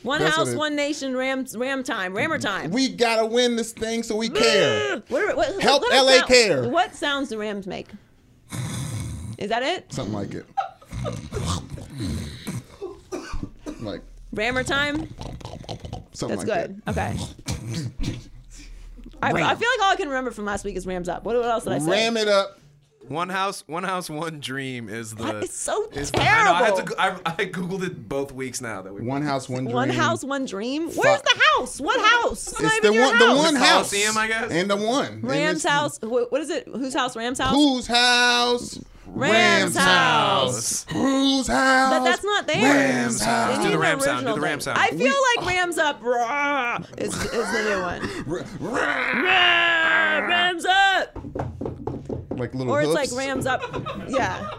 [0.03, 1.15] One That's house, one nation.
[1.17, 1.57] Rams.
[1.57, 2.15] Ram time.
[2.17, 2.71] Rammer time.
[2.71, 5.03] We gotta win this thing, so we care.
[5.09, 6.69] What, are- what, Help what LA sound- care.
[6.69, 7.89] What sounds do Rams make?
[9.37, 9.93] Is that it?
[9.93, 10.47] Something like it.
[13.81, 15.09] like Rammer time.
[16.13, 16.71] something like that.
[16.85, 17.19] That's like good.
[17.19, 18.27] Okay.
[19.23, 21.25] I, I feel like all I can remember from last week is Rams up.
[21.25, 21.91] What, what else did I say?
[21.91, 22.59] Ram it up.
[23.11, 25.25] One house, one house, one dream is the.
[25.25, 26.53] That is so is the- I know.
[26.53, 26.95] I, had terrible.
[26.95, 29.01] to, I, I googled it both weeks now that we.
[29.03, 29.75] One house, one dream.
[29.75, 30.89] One house, one dream.
[30.93, 31.81] Where's the house?
[31.81, 32.47] What house?
[32.53, 33.39] It's, not It's even the your one, the house.
[33.39, 33.91] one The house.
[33.91, 34.51] Coliseum, I guess?
[34.53, 35.23] And the one.
[35.23, 35.99] Rams house.
[35.99, 36.69] Wh- What is it?
[36.69, 37.17] Whose house?
[37.17, 37.53] Rams house.
[37.53, 38.79] Whose house?
[39.07, 40.87] Rams house.
[40.93, 41.91] Whose house?
[41.93, 42.63] But that's not there.
[42.63, 43.59] Rams house.
[43.59, 44.79] need Do the Ram sound, do original the Ram sound.
[44.79, 48.45] I feel like Rams up rah, is, is the new one.
[48.61, 51.20] Rah, Rams up.
[52.41, 53.13] Like little Or it's hooves.
[53.13, 53.63] like Rams up.
[54.09, 54.51] Yeah.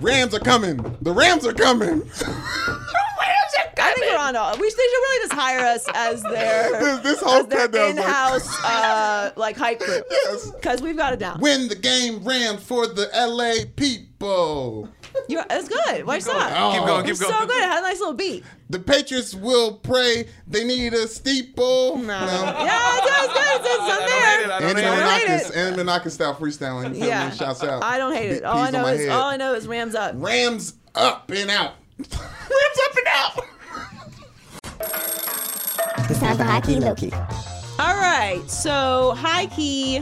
[0.00, 0.76] Rams are coming.
[1.02, 2.02] The Rams are coming.
[3.76, 4.52] I think we're on all.
[4.56, 7.96] We, they should really just hire us as their, This- this whole as their down,
[7.96, 10.04] like- in-house uh, like hype group.
[10.10, 10.50] Yes.
[10.50, 11.40] Because we've got it down.
[11.40, 14.88] Win the game, Rams, for the LA people.
[15.28, 16.04] You're, it's good.
[16.04, 16.74] Why stop?
[16.74, 17.32] Keep going, keep It's going.
[17.32, 17.56] so good.
[17.56, 18.44] It had a nice little beat.
[18.70, 20.28] The Patriots will pray.
[20.48, 21.98] They need a steeple.
[21.98, 22.06] No.
[22.06, 23.44] Yeah, it's, it's good.
[23.46, 24.48] It's, it's I something don't hate it.
[24.48, 24.56] there.
[24.56, 24.84] I don't hate it.
[24.84, 25.56] don't hate it.
[25.56, 26.88] Andy Milonakis style freestyling.
[26.90, 27.30] You feel Yeah.
[27.30, 27.82] Shouts out.
[27.84, 28.44] I don't hate it.
[28.44, 30.14] All I know is all I know is Rams up.
[30.18, 31.74] Rams up and out.
[31.98, 33.44] Rams up and out.
[36.10, 37.12] It's time for high key, low key.
[37.12, 38.42] All right.
[38.48, 40.00] So high key,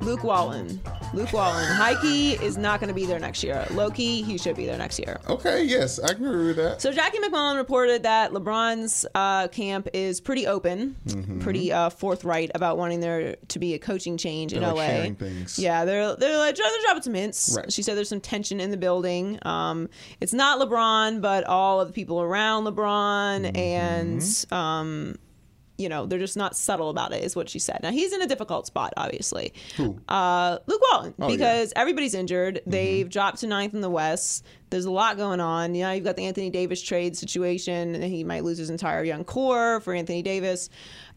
[0.00, 0.80] Luke Walton.
[1.14, 1.96] Luke Walton.
[2.02, 3.66] Key is not going to be there next year.
[3.70, 5.18] Loki, he should be there next year.
[5.28, 6.80] Okay, yes, I can agree with that.
[6.82, 11.40] So Jackie MacMullan reported that LeBron's uh, camp is pretty open, Mm-hmm.
[11.40, 15.26] pretty uh, forthright about wanting there to be a coaching change in They're, like, LA.
[15.56, 17.54] Yeah, they're they're like they're dropping some hints.
[17.56, 17.72] Right.
[17.72, 19.38] She said there's some tension in the building.
[19.42, 19.88] Um,
[20.20, 23.56] it's not LeBron, but all of the people around LeBron, Mm-hmm.
[23.56, 25.16] and um,
[25.78, 27.80] you know they're just not subtle about it, is what she said.
[27.82, 29.54] Now he's in a difficult spot, obviously.
[29.76, 29.98] Who?
[30.08, 31.36] Uh, Luke Walton, Oh, yeah.
[31.36, 32.60] because everybody's injured.
[32.66, 34.44] They've dropped to ninth in the West.
[34.70, 35.74] There's a lot going on.
[35.74, 39.02] You know, you've got the Anthony Davis trade situation, and he might lose his entire
[39.04, 40.68] young core for Anthony Davis.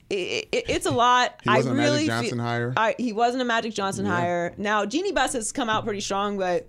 [0.10, 1.40] It, it, it's a lot.
[1.44, 2.74] He wasn't a I Magic really Johnson feel- hire?
[2.78, 4.54] I, he wasn't a Magic Johnson hire.
[4.58, 6.68] Now, Jeanie Buss has come out pretty strong, but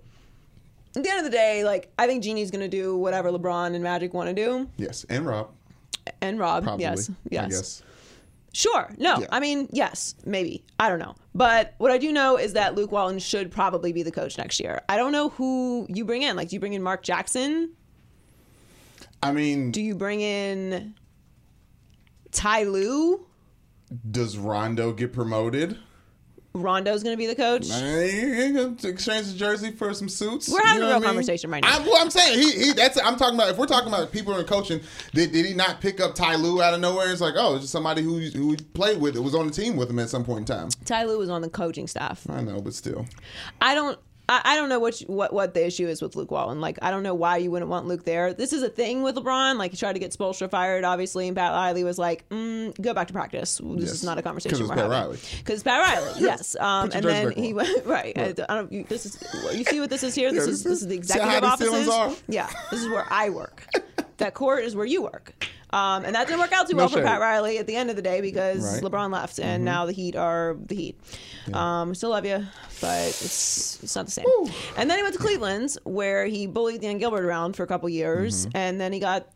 [0.95, 3.73] at the end of the day, like I think Jeanie's going to do whatever LeBron
[3.75, 5.49] and Magic want to do, Yes, and Rob.
[6.21, 6.63] And Rob.
[6.63, 6.85] Probably.
[6.85, 7.83] yes, yes.
[8.55, 8.89] Sure.
[8.97, 9.19] No.
[9.19, 9.27] Yeah.
[9.31, 10.63] I mean, yes, maybe.
[10.79, 11.15] I don't know.
[11.33, 14.59] But what I do know is that Luke Walton should probably be the coach next
[14.59, 14.81] year.
[14.87, 16.35] I don't know who you bring in.
[16.35, 17.71] Like, do you bring in Mark Jackson?
[19.23, 20.93] I mean, Do you bring in
[22.31, 23.25] Ty Lue?
[24.09, 25.77] does Rondo get promoted?
[26.55, 27.67] Rondo's going to be the coach.
[27.69, 30.49] Man, exchange the jersey for some suits.
[30.49, 31.07] We're having You a real I mean?
[31.07, 31.77] conversation right now.
[31.77, 32.73] I'm, well, I'm saying he, he.
[32.73, 32.97] That's.
[33.03, 33.49] I'm talking about.
[33.49, 34.79] If we're talking about people in coaching,
[35.13, 37.11] did, did he not pick up Ty Lue out of nowhere?
[37.11, 39.15] It's like, oh, it's just somebody who who he played with.
[39.15, 40.69] It was on the team with him at some point in time.
[40.85, 42.25] Ty Lue was on the coaching staff.
[42.29, 43.07] I know, but still.
[43.59, 43.97] I don't.
[44.29, 46.61] I, I don't know what, you- what what the issue is with Luke Walton.
[46.61, 48.33] Like I don't know why you wouldn't want Luke there.
[48.33, 49.57] This is a thing with LeBron.
[49.57, 52.93] Like he tried to get Spoelstra fired, obviously, and Pat Riley was like, mm, "Go
[52.93, 53.57] back to practice.
[53.63, 53.91] This Yes.
[53.91, 55.17] is not a conversation we're Pat having." Riley.
[55.39, 56.55] Because Pat Riley, yes.
[56.57, 58.17] Um, and then he went right.
[58.17, 58.71] I, I don't.
[58.71, 59.17] You, this is
[59.57, 60.31] you see what this is here.
[60.31, 62.23] This Yeah, is this is the is- see how executive high these ceilings offices.
[62.29, 63.67] Yeah, this is where I work.
[64.23, 65.33] That court is where you work.
[65.69, 67.05] Um, and that didn't work out too No well for shade.
[67.05, 68.83] Pat Riley at the end of the day because Right.
[68.83, 68.95] Mm-hmm.
[68.95, 70.99] LeBron left, and now the Heat are the Heat.
[71.51, 72.45] Um, still love you,
[72.79, 74.25] but it's it's not the same.
[74.77, 77.89] And then he went to Cleveland, where he bullied Dan Gilbert around for a couple
[77.89, 78.57] years, Mm-hmm.
[78.57, 79.27] and then he got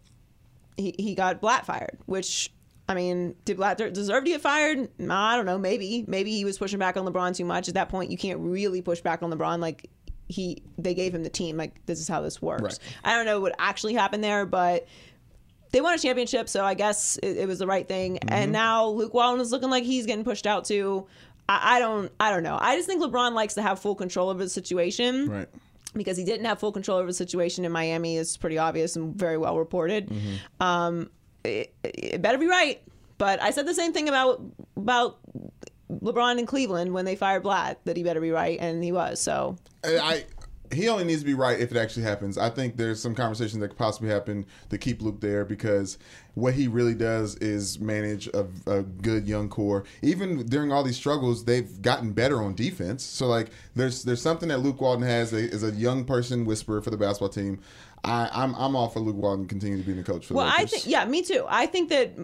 [0.78, 2.52] he, he got Blatt fired, which.
[2.90, 4.88] I mean, did Blatt deserve to get fired?
[5.10, 5.58] I don't know.
[5.58, 7.68] Maybe, maybe he was pushing back on LeBron too much.
[7.68, 9.60] At that point, you can't really push back on LeBron.
[9.60, 9.90] Like
[10.28, 11.58] he, they gave him the team.
[11.58, 12.62] Like this is how this works.
[12.64, 12.80] Right.
[13.04, 14.88] I don't know what actually happened there, but
[15.72, 18.16] they won a championship, so I guess it, it was the right thing.
[18.16, 18.34] Mm-hmm.
[18.34, 21.08] And now Luke Walton is looking like he's getting pushed out too.
[21.50, 22.58] I, I don't, I don't know.
[22.60, 25.48] I just think LeBron likes to have full control of his situation Right.
[25.94, 28.16] because he didn't have full control of his situation in Miami.
[28.18, 30.10] is pretty obvious and very well reported.
[30.10, 30.64] Mm-hmm.
[30.64, 31.10] Um,
[31.44, 32.82] it, it better be right.
[33.18, 34.42] But I said the same thing about
[34.76, 35.18] about
[35.90, 39.22] LeBron in Cleveland when they fired Blatt that he better be right, and he was.
[39.22, 40.26] So I, I
[40.72, 42.38] he only needs to be right if it actually happens.
[42.38, 45.98] I think there's some conversations that could possibly happen to keep Luke there because
[46.34, 49.86] what he really does is manage a, a good young core.
[50.02, 53.04] Even during all these struggles, they've gotten better on defense.
[53.04, 56.82] So like, there's there's something that Luke Walton has that is a young person whisperer
[56.82, 57.60] for the basketball team.
[58.04, 60.48] I, I'm I'm all for Luke Walton continuing to be the coach for the Well,
[60.48, 61.46] I think yeah, me too.
[61.48, 62.16] I think that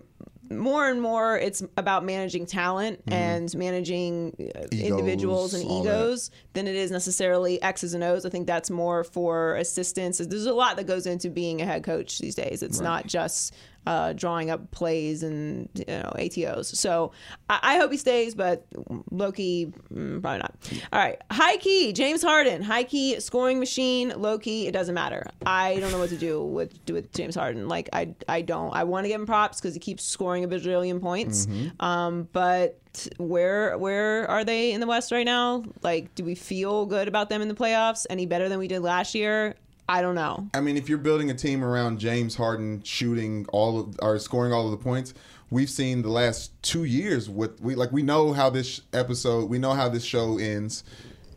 [0.52, 5.88] more and more it's about managing talent and managing uh, individuals and Mm-hmm.
[5.88, 8.26] egos than it is necessarily X's and O's.
[8.26, 10.18] I think that's more for assistants.
[10.20, 12.62] There's a lot that goes into being a head coach these days.
[12.62, 13.54] It's not just
[13.86, 16.76] uh, drawing up plays and you know ATOs.
[16.76, 17.12] So
[17.50, 18.66] I, I hope he stays, but
[19.12, 20.56] low key, mm, probably not.
[20.92, 25.26] All right, high key, James Harden, high key scoring machine, low key, it doesn't matter.
[25.46, 27.68] I don't know what to do with with James Harden.
[27.68, 28.74] Like I I don't.
[28.74, 31.48] I want to give him props because he keeps scoring a bajillion points.
[31.80, 32.80] Um, but
[33.18, 35.64] where where are they in the West right now?
[35.82, 38.06] Like, do we feel good about them in the playoffs?
[38.10, 39.56] Any better than we did last year?
[39.88, 40.48] I don't know.
[40.54, 44.54] I mean, if you're building a team around James Harden shooting all of or scoring
[44.54, 45.14] all of the points,
[45.50, 49.60] we've seen the last two years with we like we know how this episode, we
[49.60, 50.84] know how this show ends.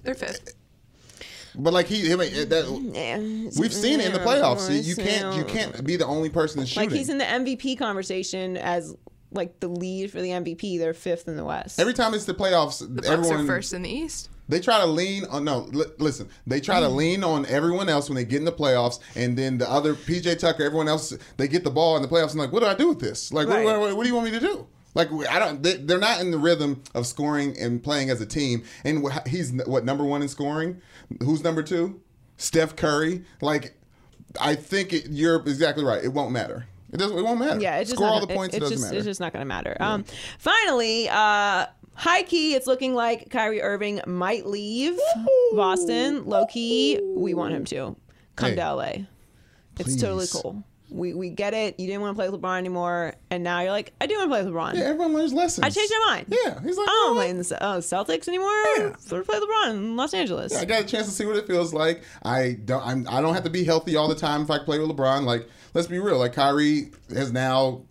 [0.02, 0.54] They're fifth.
[1.58, 3.18] But like he, I mean, eh, that, Yeah,
[3.58, 4.84] we've seen it in the playoffs.
[4.84, 6.90] You can't, you can't be the only person that's shooting.
[6.90, 8.94] Like he's in the MVP conversation as
[9.32, 10.78] like the lead for the MVP.
[10.78, 11.80] They're fifth in the West.
[11.80, 14.28] Every time it's the playoffs, The Bucks everyone are first in the East.
[14.48, 15.68] They try to lean on no.
[15.72, 19.00] Li- listen, they try to lean on everyone else when they get in the playoffs,
[19.16, 22.30] and then the other PJ Tucker, everyone else, they get the ball in the playoffs,
[22.30, 23.32] and like, what do I do with this?
[23.32, 23.78] Like, what, Right.
[23.78, 24.66] what, what do you want me to do?
[24.94, 25.62] Like, I don't.
[25.62, 28.62] They, they're not in the rhythm of scoring and playing as a team.
[28.84, 30.80] And wh- he's what number one in scoring?
[31.22, 32.00] Who's number two?
[32.38, 33.24] Steph Curry.
[33.42, 33.74] Like,
[34.40, 36.02] I think it, you're exactly right.
[36.02, 36.66] It won't matter.
[36.92, 37.18] It doesn't.
[37.18, 37.60] It won't matter.
[37.60, 38.54] Yeah, it's just score not all the points.
[38.54, 38.96] It, It, it's doesn't just matter.
[38.98, 39.76] it's just not going to matter.
[39.80, 40.04] Um,
[40.38, 41.66] finally, uh,
[41.96, 44.98] high key, it's looking like Kyrie Irving might leave
[45.52, 46.26] Boston.
[46.26, 47.96] Low key, we want him to
[48.36, 48.92] come Hey, to LA.
[49.78, 50.62] It's totally cool.
[50.88, 51.80] We we get it.
[51.80, 54.26] You didn't want to play with LeBron anymore, and now you're like, I do want
[54.26, 54.74] to play with LeBron.
[54.74, 55.66] yeah, everyone learns lessons.
[55.66, 56.26] I changed my mind.
[56.28, 58.48] Yeah, he's like, I "Oh, don't play in the uh, Celtics anymore.
[58.76, 58.94] Yeah.
[58.94, 60.54] Let's play LeBron in Los Angeles.
[60.54, 62.04] I got a chance to see what it feels like.
[62.22, 62.86] I don't.
[62.86, 65.24] I'm, I don't have to be healthy all the time if I play with LeBron.
[65.24, 66.18] Like, let's be real.
[66.18, 67.82] Like Kyrie has now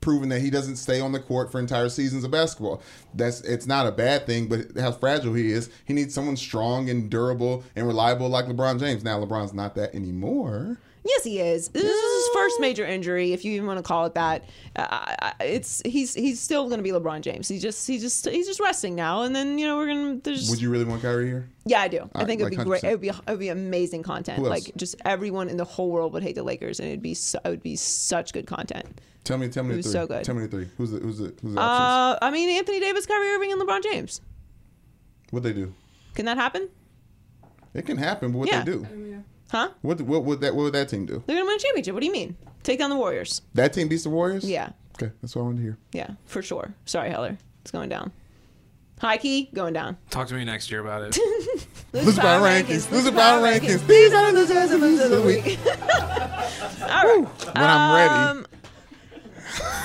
[0.00, 2.82] proven that he doesn't stay on the court for entire seasons of basketball.
[3.14, 5.70] That's it's not a bad thing, but how fragile he is.
[5.84, 9.04] He needs someone strong and durable and reliable like LeBron James.
[9.04, 10.78] Now LeBron's not that anymore.
[11.06, 11.68] Yes, he is.
[11.68, 11.90] This is
[12.26, 14.44] his first major injury, if you even want to call it that.
[14.74, 17.46] Uh, it's he's he's still going to be LeBron James.
[17.46, 20.16] He just he just he's just resting now, and then you know we're gonna.
[20.22, 21.48] There's Would you really want Kyrie here?
[21.66, 22.08] yeah, I do.
[22.14, 22.82] I right, think it'd like be great.
[22.82, 22.88] 100%.
[22.88, 24.38] It would be it would be amazing content.
[24.38, 24.64] Who else?
[24.66, 27.38] Like just everyone in the whole world would hate the Lakers, and it'd be so,
[27.44, 29.00] it would be such good content.
[29.24, 29.92] Tell me, tell me He the was three.
[29.92, 30.24] so good.
[30.24, 30.68] Tell me the three.
[30.78, 31.60] Who's the who's the who's the options?
[31.60, 34.22] Uh, I mean Anthony Davis, Kyrie Irving, and LeBron James.
[35.30, 35.74] what they do?
[36.14, 36.68] Can that happen?
[37.74, 38.62] It can happen, but what Yeah.
[38.64, 39.22] they do?
[39.54, 39.68] Huh?
[39.82, 41.22] What what would that what would that team do?
[41.26, 41.94] They're gonna win a championship.
[41.94, 42.36] What do you mean?
[42.64, 43.40] Take down the Warriors.
[43.54, 44.44] That team beats the Warriors?
[44.44, 45.78] Yeah, Okay, that's what I wanted to hear.
[45.92, 46.74] yeah, for sure.
[46.86, 47.38] Sorry, Heller.
[47.62, 48.10] It's going down.
[49.00, 49.96] High key going down.
[50.10, 51.18] Talk to me next year about it.
[51.92, 52.90] Loser power rankings.
[52.90, 53.86] Loser power rankings.
[53.86, 55.58] These are the losers and losers of the week.
[56.82, 57.26] All right.
[57.54, 58.40] When I'm ready.
[58.40, 58.46] Um,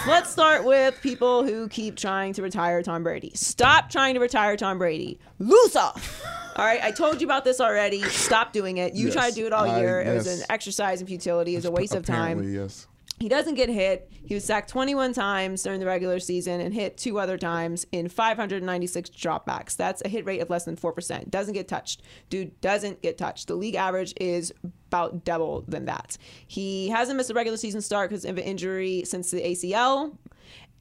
[0.08, 3.32] let's start with people who keep trying to retire Tom Brady.
[3.36, 5.20] Stop trying to retire Tom Brady.
[5.40, 5.80] Loser.
[5.80, 8.02] All right, I told you about this already.
[8.04, 8.94] Stop doing it.
[8.94, 10.02] You Yes, tried to do it all I- year.
[10.02, 11.54] It was an exercise in futility.
[11.54, 12.54] It was a waste of time.
[12.54, 12.88] Yes.
[13.20, 14.10] He doesn't get hit.
[14.24, 18.08] He was sacked 21 times during the regular season and hit two other times in
[18.08, 19.76] 596 dropbacks.
[19.76, 21.30] That's a hit rate of less than 4%.
[21.30, 22.02] Doesn't get touched.
[22.30, 23.48] Dude doesn't get touched.
[23.48, 24.54] The league average is
[24.88, 26.18] about double than that.
[26.48, 30.16] He hasn't missed a regular season start because of an injury since the ACL.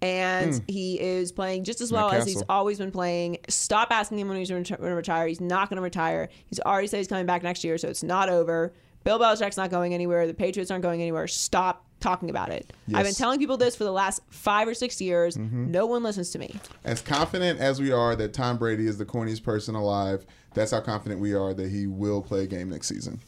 [0.00, 0.60] And hmm.
[0.68, 3.38] he is playing just as well as he's always been playing.
[3.48, 5.26] Stop asking him when he's going to retire.
[5.26, 6.28] He's not going to retire.
[6.46, 8.72] He's already said he's coming back next year, so it's not over.
[9.02, 10.28] Bill Belichick's not going anywhere.
[10.28, 11.26] The Patriots aren't going anywhere.
[11.26, 12.72] Stop talking about it.
[12.94, 15.36] I've been telling people this for the last five or six years.
[15.36, 16.54] No one listens to me.
[16.84, 20.24] As confident as we are that Tom Brady is the corniest person alive,
[20.54, 23.20] that's how confident we are that he will play a game next season.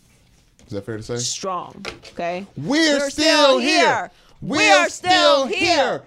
[0.67, 1.17] Is that fair to say?
[1.17, 1.85] Strong.
[2.13, 2.47] Okay.
[2.57, 4.11] We're, still, here.
[4.41, 6.03] We're still here.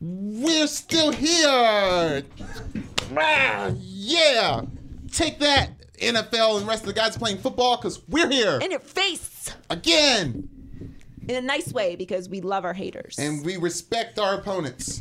[0.00, 2.22] We're still here.
[3.16, 4.62] Ah, yeah.
[5.12, 8.80] Take that, NFL and rest of the guys playing football, because we're here In your
[8.80, 9.54] face.
[9.70, 10.48] again.
[11.28, 13.18] In a nice way because we love our haters.
[13.18, 15.00] And we respect our opponents.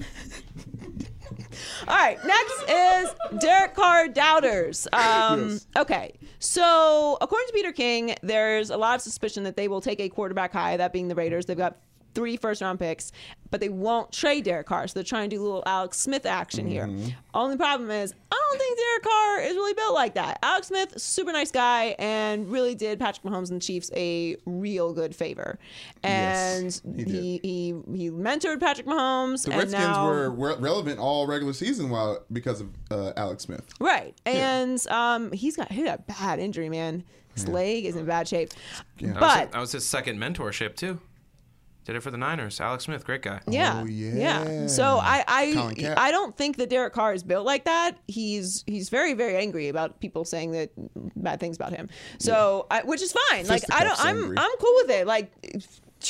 [1.88, 4.88] All right, next is Derek Carr doubters.
[4.94, 5.68] Um, Yes.
[5.78, 10.00] Okay, so according to Peter King, there's a lot of suspicion that they will take
[10.00, 11.46] a quarterback high, that being the Raiders.
[11.46, 11.78] They've got
[12.14, 13.12] three first round picks,
[13.50, 14.88] but they won't trade Derek Carr.
[14.88, 16.90] So they're trying to do a little Alex Smith action here.
[17.34, 20.40] Only problem is, I don't think Derek Carr is really built like that.
[20.44, 24.94] Alex Smith, super nice guy, and really did Patrick Mahomes and the Chiefs a real
[24.94, 25.58] good favor.
[26.04, 29.46] And Yes, he he, he he mentored Patrick Mahomes.
[29.46, 33.44] The and Redskins now, were re- relevant all regular season while because of uh, Alex
[33.44, 33.66] Smith.
[33.80, 34.14] Right.
[34.26, 37.04] And um, he's got he had a bad injury, man.
[37.34, 38.50] His leg is in bad shape.
[39.00, 41.00] That was, But that was his second mentorship too.
[41.84, 42.62] Did it for the Niners.
[42.62, 43.42] Alex Smith, great guy.
[43.48, 44.44] yeah, Oh, yeah.
[44.46, 44.68] yeah.
[44.68, 47.98] So I I I don't think that Derek Carr is built like that.
[48.08, 50.70] He's he's very very angry about people saying that
[51.16, 51.90] bad things about him.
[52.20, 53.48] So I, which is fine.
[53.48, 54.38] Like I don't I'm angry.
[54.38, 55.08] I'm cool with it.
[55.08, 55.32] Like.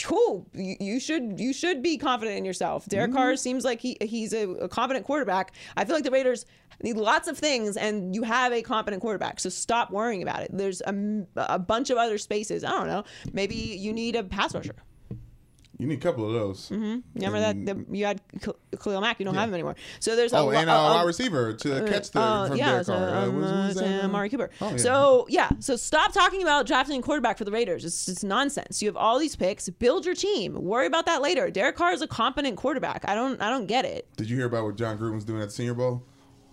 [0.05, 0.47] cool.
[0.53, 2.85] You, you should you should be confident in yourself.
[2.87, 5.53] Derek Carr seems like he he's a, a competent quarterback.
[5.77, 6.45] I feel like the Raiders
[6.83, 9.39] need lots of things, and you have a competent quarterback.
[9.39, 10.49] So stop worrying about it.
[10.53, 12.63] There's a, a bunch of other spaces.
[12.63, 13.03] I don't know.
[13.33, 14.75] Maybe you need a pass rusher.
[15.81, 16.69] You need a couple of those.
[16.69, 16.99] Mm-hmm.
[17.15, 18.21] Remember that the, you had
[18.79, 19.17] Khalil Mack.
[19.19, 19.75] You don't have him anymore.
[19.99, 22.47] So there's a Oh, lo- and a- uh, a- wide receiver to catch the uh,
[22.49, 23.09] from yeah, Derek so, Carr.
[23.09, 24.05] Uh, um, uh, his name?
[24.05, 24.51] Amari Cooper.
[24.61, 24.77] Oh, yeah.
[24.77, 27.83] So yeah, so stop talking about drafting a quarterback for the Raiders.
[27.83, 28.79] It's just nonsense.
[28.83, 29.69] You have all these picks.
[29.69, 30.53] Build your team.
[30.53, 31.49] Worry about that later.
[31.49, 33.03] Derek Carr is a competent quarterback.
[33.07, 33.41] I don't.
[33.41, 34.07] I don't get it.
[34.17, 36.03] Did you hear about what Jon Gruden was doing at the Senior Bowl?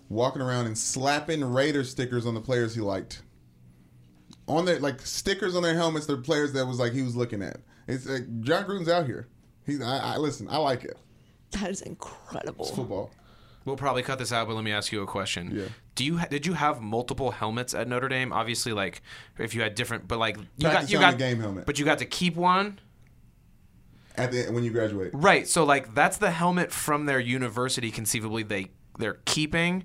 [0.09, 3.20] Walking around and slapping Raider stickers on the players he liked.
[4.47, 7.43] On their like stickers on their helmets, the players that was like he was looking
[7.43, 7.59] at.
[7.89, 9.26] It's like Jon Gruden's out here.
[9.66, 10.47] He's I, I listen.
[10.49, 10.97] I like it.
[11.53, 12.66] That is incredible.
[12.66, 13.11] It's football.
[13.64, 15.51] We'll probably cut this out, but let me ask you a question.
[15.55, 15.64] Yeah.
[15.95, 18.32] Do you ha- did you have multiple helmets at Notre Dame?
[18.32, 19.03] Obviously, like
[19.39, 21.66] if you had different, but like you Practice got you helmet, got game helmet.
[21.66, 22.78] but you got to keep one.
[24.16, 25.11] At the when you graduate.
[25.12, 25.47] Right.
[25.47, 27.91] So like that's the helmet from their university.
[27.91, 28.68] Conceivably, they
[28.99, 29.84] they're keeping,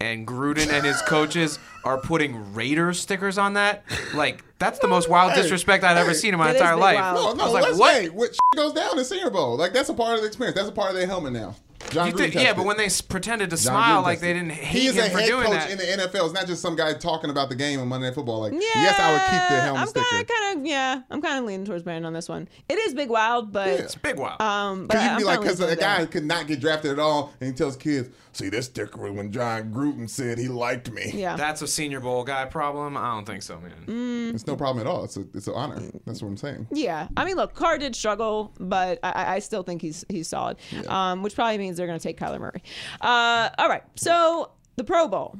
[0.00, 3.84] and Gruden and his coaches are putting Raider stickers on that.
[4.14, 6.96] Like that's the most wild Hey, disrespect I've ever seen in my entire life.
[6.96, 7.36] wild.
[7.38, 7.94] No, I was like, let's what?
[7.94, 9.56] hey, what goes down in Senior Bowl?
[9.56, 10.56] Like that's a part of the experience.
[10.56, 11.54] That's a part of their helmet now.
[11.90, 14.04] John You Gruden think- yeah, touched but when they s- pretended to John smile Gruden
[14.04, 15.70] like they didn't hate He is him a for head doing coach that.
[15.70, 16.24] in the NFL.
[16.26, 18.40] It's not just some guy talking about the game on Monday Night Football.
[18.40, 20.06] Like, Yeah, yes, I would keep the helmet I'm sticker.
[20.10, 22.48] Kinda, kind of, yeah, I'm kind of leaning towards Brandon on this one.
[22.68, 23.86] It is big wild, but Yeah.
[24.02, 24.40] Big wild.
[24.42, 26.92] um, but Because you'd I'm be like, because leaning a guy could not get drafted
[26.92, 30.90] at all, and he tells kids, "See, this sticker when Jon Gruden said he liked
[30.90, 31.36] me." Yeah.
[31.36, 32.96] That's a Senior Bowl guy problem.
[32.96, 33.72] I don't think so, man.
[33.86, 34.34] Mm.
[34.34, 35.04] It's no problem at all.
[35.04, 35.80] It's a, it's an honor.
[36.06, 36.66] That's what I'm saying.
[36.72, 40.56] Yeah, I mean, look, Carr did struggle, but I, I still think he's he's solid.
[40.88, 42.62] Um, which probably means they're going to take Kyler Murray.
[43.00, 45.36] Uh, all right, so the Pro Bowl.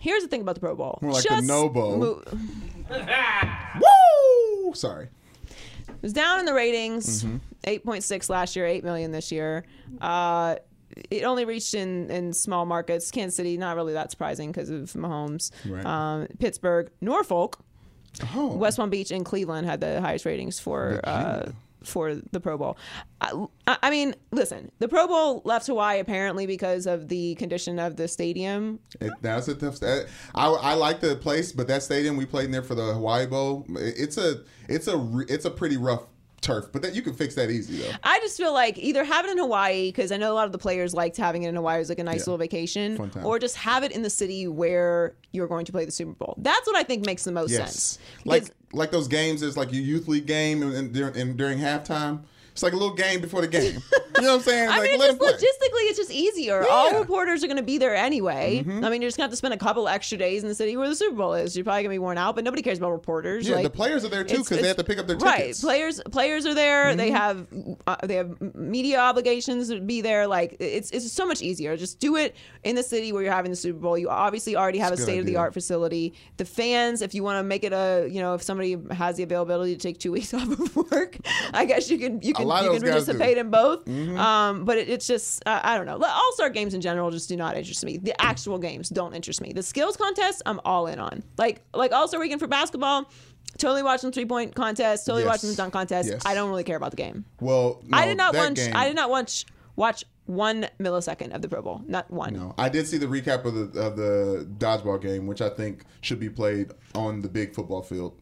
[0.00, 0.98] Here's the thing about the Pro Bowl.
[1.02, 1.96] More like the No Bowl.
[1.98, 2.22] mo-
[3.80, 4.74] Woo!
[4.74, 5.08] Sorry.
[5.48, 7.24] it was down in the ratings.
[7.24, 7.36] Mm-hmm.
[7.64, 9.64] 8.6 last year, 8 million this year.
[10.00, 10.56] Uh,
[11.10, 13.10] it only reached in, in small markets.
[13.10, 15.50] Kansas City, not really that surprising because of Mahomes.
[15.68, 15.84] Right.
[15.84, 17.58] Um, Pittsburgh, Norfolk,
[18.34, 21.50] Oh, West Palm Beach and Cleveland had the highest ratings for uh,
[21.86, 22.76] for the Pro Bowl.
[23.20, 27.96] I, I mean, listen, the Pro Bowl left Hawaii apparently because of the condition of
[27.96, 28.80] the stadium.
[29.00, 29.76] It, that's a tough.
[29.76, 32.92] sta- I I like the place, but that stadium we played in there for the
[32.94, 33.64] Hawaii Bowl.
[33.70, 36.02] It's a it's a it's a pretty rough
[36.42, 37.90] turf, but that you can fix that easy though.
[38.04, 40.52] I just feel like either have it in Hawaii because I know a lot of
[40.52, 42.32] the players liked having it in Hawaii as like a nice Yeah.
[42.32, 43.24] little vacation, Fun time.
[43.26, 46.34] or just have it in the city where you're going to play the Super Bowl.
[46.38, 47.98] That's what I think makes the most Yes, sense.
[48.24, 49.42] like like those games.
[49.42, 52.22] It's like your youth league game and, and, and during halftime.
[52.52, 53.82] It's like a little game before the game.
[54.16, 54.68] You know what I'm saying?
[54.70, 56.62] I like mean, just logistically, it's just easier.
[56.62, 56.68] Yeah.
[56.68, 58.64] All reporters are going to be there anyway.
[58.64, 58.84] Mm-hmm.
[58.84, 60.54] I mean, you're just going to have to spend a couple extra days in the
[60.54, 61.56] city where the Super Bowl is.
[61.56, 63.48] You're probably going to be worn out, but nobody cares about reporters.
[63.48, 65.38] Yeah, like, the players are there too because they have to pick up their right.
[65.38, 65.58] tickets.
[65.58, 65.66] Mm-hmm.
[65.66, 66.94] Players players are there.
[66.96, 67.46] They have
[67.86, 70.26] uh, they have media obligations to be there.
[70.26, 71.76] Like it's it's so much easier.
[71.76, 73.98] Just do it in the city where you're having the Super Bowl.
[73.98, 76.14] You obviously already have It's a state of the art facility.
[76.36, 79.22] The fans, if you want to make it a you know if somebody has the
[79.22, 81.16] availability to take two weeks off of work,
[81.52, 82.70] I guess you can you can you can guys do.
[82.70, 82.88] Mm-hmm.
[82.88, 83.50] participate in
[84.08, 84.18] both.
[84.18, 85.98] Um, but it, it's just uh, I don't know.
[86.04, 87.96] All star games in general just do not interest me.
[87.98, 89.52] The actual games don't interest me.
[89.52, 91.22] The skills contest, I'm all in on.
[91.38, 93.10] Like like All Star Weekend for basketball.
[93.58, 95.06] Totally watching three point contest.
[95.06, 95.30] Totally Yes.
[95.30, 96.08] watching the dunk contest.
[96.10, 96.22] Yes.
[96.26, 97.24] I don't really care about the game.
[97.40, 98.56] Well, no, I did not watch.
[98.56, 99.46] Game, I did not watch
[99.76, 101.80] watch one millisecond of the Pro Bowl.
[101.86, 102.34] Not one.
[102.34, 105.84] No, I did see the recap of the of the dodgeball game, which I think
[106.02, 108.18] should be played on the big football field.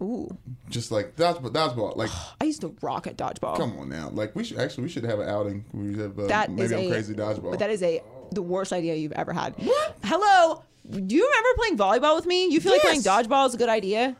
[0.00, 0.28] Ooh,
[0.68, 1.96] Just like dodgeball, dodgeball.
[1.96, 3.56] Like, I used to rock at dodgeball.
[3.56, 4.10] come on now.
[4.10, 5.64] Like, we should actually we should have an outing.
[5.72, 7.50] We should have uh, That maybe is I'm a crazy dodgeball.
[7.50, 9.54] But that is a the worst idea you've ever had.
[9.56, 9.96] What?
[10.04, 10.62] Hello.
[10.90, 12.46] Do you remember playing volleyball with me?
[12.50, 13.26] You feel like playing Yes.
[13.26, 14.16] dodgeball is a good idea?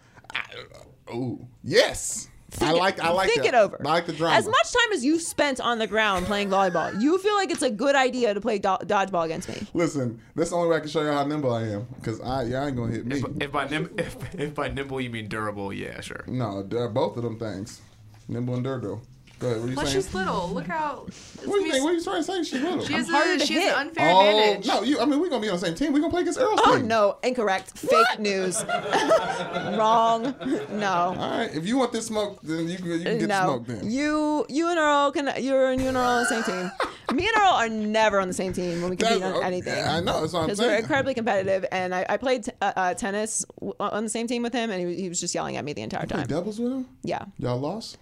[1.08, 3.48] oh yes, I Think it- like I like think that.
[3.48, 3.76] it over.
[3.84, 4.36] I like the drama.
[4.36, 7.62] As much time as you spent on the ground playing volleyball, you feel like it's
[7.62, 9.66] a good idea to play do- dodgeball against me.
[9.74, 11.86] Listen, that's the only way I can show you how nimble I am.
[11.96, 13.22] Because I, y'all ain't gonna hit me.
[13.40, 16.24] If by nim- if, if by nimble you mean durable, yeah, sure.
[16.28, 17.80] No, they're both of them things.
[18.28, 19.00] Nimble and Durgo.
[19.38, 19.60] Go ahead.
[19.60, 20.02] What are you Well, saying?
[20.02, 20.48] she's little.
[20.48, 21.06] Look how.
[21.46, 21.84] What do you think?
[21.84, 22.42] What are you trying to say?
[22.42, 22.84] She's little.
[22.84, 23.72] She has, harder a, to she has hit.
[23.74, 24.66] an unfair oh advantage.
[24.66, 24.98] no, you.
[24.98, 25.92] I mean, we're gonna be on the same team.
[25.92, 26.88] We're gonna play against Earl's Oh team.
[26.88, 27.78] no, incorrect.
[27.78, 28.64] Fake news.
[29.78, 30.34] Wrong.
[30.70, 31.14] No.
[31.18, 31.54] All right.
[31.54, 33.66] If you want this smoke, then you can, you can get the no, smoke.
[33.66, 36.70] Then you you and Earl can you're and you and Earl on the same team.
[37.14, 39.84] Me and Earl are never on the same team when we compete That's- on anything.
[39.86, 40.20] I know.
[40.22, 40.80] That's what I'm Because we're saying.
[40.80, 44.42] incredibly competitive, and I, I played t- uh, uh, tennis w- on the same team
[44.42, 46.26] with him, and he, was- he was just yelling at me the entire Play time.
[46.26, 46.86] doubles with him.
[47.04, 47.98] Yeah, Y'all lost.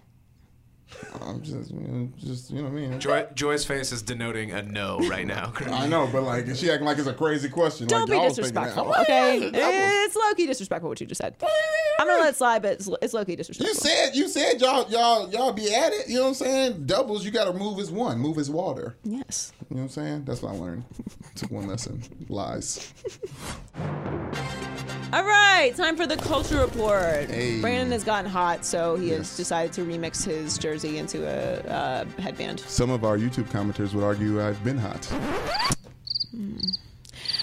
[1.21, 2.99] I'm just, you know, just you know what I mean.
[2.99, 5.51] Joy, Joy's face is denoting a no right now.
[5.67, 7.87] I know, but like is she acting like it's a crazy question.
[7.87, 8.63] Don't like, be y'all was thinking that.
[8.65, 9.39] disrespectful, okay?
[9.45, 11.35] "Yeah, that was- It's low key disrespectful what you just said.
[11.99, 13.67] I'm gonna let it slide, but it's, it's low key disrespectful.
[13.73, 16.07] You said you said y'all y'all y'all be at it.
[16.07, 16.85] You know what I'm saying?
[16.85, 18.95] Doubles, you got to move as one, move as water.
[19.03, 19.51] yes.
[19.69, 20.25] You know what I'm saying?
[20.25, 20.83] That's what I learned.
[21.35, 22.03] Took one lesson.
[22.29, 22.93] Lies.
[25.13, 27.29] All right, time for the culture report.
[27.29, 27.61] Hey.
[27.61, 29.17] Brandon has gotten hot, so he Yes.
[29.19, 32.59] has decided to remix his jersey into a uh, headband.
[32.61, 35.11] Some of our YouTube commenters would argue I've been hot.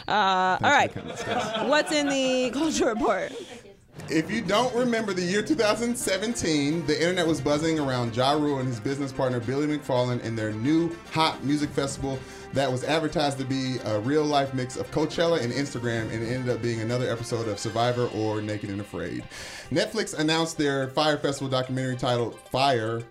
[0.09, 0.93] Uh, all right,
[1.68, 3.32] what's in the culture report?
[4.09, 8.68] If you don't remember the year 2017, the internet was buzzing around Ja Rule and
[8.68, 12.18] his business partner Billy McFarland and their new hot music festival
[12.53, 16.30] that was advertised to be a real life mix of Coachella and Instagram, and it
[16.30, 19.24] ended up being another episode of Survivor or Naked and Afraid.
[19.70, 23.03] Netflix announced their Fyre Festival documentary titled Fyre,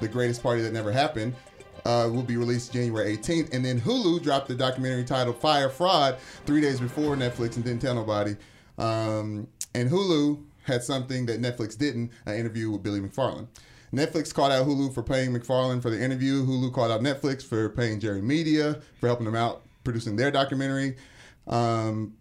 [0.00, 1.34] the greatest party that never happened.
[1.84, 6.18] Uh, will be released January 18th, and then Hulu dropped the documentary titled Fyre Fraud
[6.44, 8.34] three days before Netflix and didn't tell nobody.
[8.76, 13.46] Um, and Hulu had something that Netflix didn't an interview with Billy McFarland.
[13.92, 16.44] Netflix called out Hulu for paying McFarland for the interview.
[16.44, 20.96] Hulu called out Netflix for paying Jerry Media for helping them out producing their documentary.
[21.46, 22.14] Um,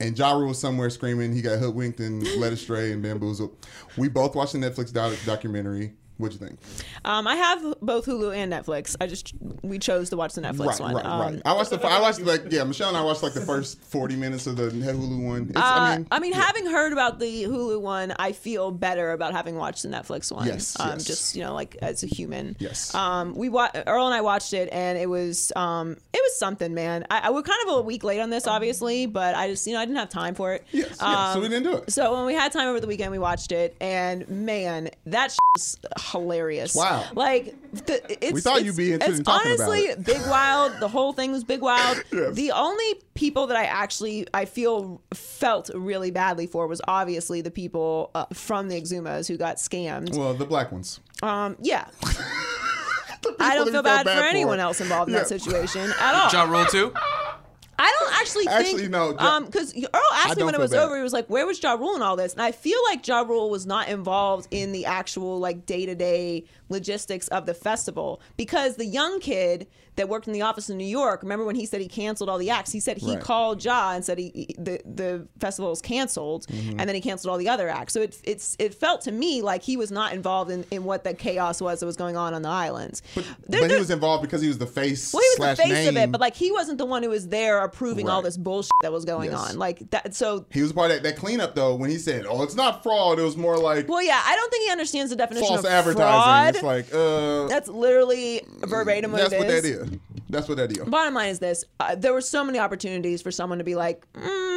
[0.00, 3.56] and Ja was somewhere screaming he got hoodwinked and led astray and bamboozled.
[3.96, 5.92] We both watched the Netflix doc- documentary.
[6.18, 6.58] What'd you think?
[7.04, 8.96] Um, I have both Hulu and Netflix.
[9.00, 10.94] I just we chose to watch the Netflix right, one.
[10.96, 11.42] right, Um, right.
[11.44, 11.80] I watched the.
[11.86, 12.64] I watched like yeah.
[12.64, 15.42] Michelle and I watched like the first forty minutes of the Hulu one.
[15.50, 16.40] It's, Uh, I mean, yeah.
[16.42, 20.46] having heard about the Hulu one, I feel better about having watched the Netflix one.
[20.46, 21.04] Yes, um, yes.
[21.04, 22.56] just you know, like as a human.
[22.58, 22.92] Yes.
[22.94, 26.74] Um, we wa- Earl and I watched it, and it was um, it was something,
[26.74, 27.06] man.
[27.10, 29.74] I, I we're kind of a week late on this, obviously, but I just you
[29.74, 30.66] know I didn't have time for it.
[30.72, 31.92] Yes, yeah, so we didn't do it.
[31.92, 35.32] So when we had time over the weekend, we watched it, and man, that
[36.12, 36.74] hilarious.
[36.74, 37.04] Wow.
[37.14, 40.04] Like the, it's, We thought it's- you'd be interested it's in talking about honestly it.
[40.04, 40.72] big wild.
[40.80, 42.02] The whole thing was big wild.
[42.12, 42.34] Yes.
[42.34, 47.50] The only people that I actually I feel felt really badly for was obviously the
[47.50, 50.16] people uh, from the Exumas who got scammed.
[50.16, 51.00] well, the black ones.
[51.22, 51.86] Um, yeah.
[53.40, 54.24] I don't feel we felt bad, for for.
[54.24, 55.20] anyone else involved in Yeah.
[55.20, 56.30] that situation at all.
[56.32, 56.92] Ja Rule too.
[57.80, 58.66] I don't actually think.
[58.66, 60.84] Actually, no, Ja- Um, because Earl asked me when it was bad.
[60.84, 63.06] over, he was like, "Where was Ja Rule in all this?" And I feel like
[63.06, 67.54] Ja Rule was not involved in the actual like day to day logistics of the
[67.54, 69.66] festival because the young kid
[69.98, 72.38] that worked in the office in New York, remember when he said he canceled all
[72.38, 72.72] the acts?
[72.72, 73.20] He said he Right.
[73.20, 76.80] called Ja and said he, he- the the festival was canceled, Mm-hmm.
[76.80, 77.92] and then he canceled all the other acts.
[77.92, 81.04] So it it's it felt to me like he was not involved in, in what
[81.04, 83.02] the chaos was that was going on on the islands.
[83.46, 85.12] There- but he was involved because he was the face.
[85.12, 86.04] well, he was slash the face of name.
[86.08, 88.92] it, but like he wasn't the one who was there approving all this bullshit that
[88.92, 89.50] was going Yes.
[89.50, 89.58] on.
[89.58, 90.14] Like that.
[90.14, 91.74] So, he was part of that, that cleanup though.
[91.74, 94.50] When he said, "Oh, it's not fraud," it was more like well, yeah, I don't
[94.50, 96.06] think he understands the definition false of advertising.
[96.06, 96.54] fraud.
[96.54, 99.62] It's like, uh, That's literally verbatim what that's what is.
[99.62, 99.87] that is.
[100.28, 100.78] That's what that is.
[100.78, 104.06] Bottom line is this: uh, there were so many opportunities for someone to be like,
[104.12, 104.47] mm,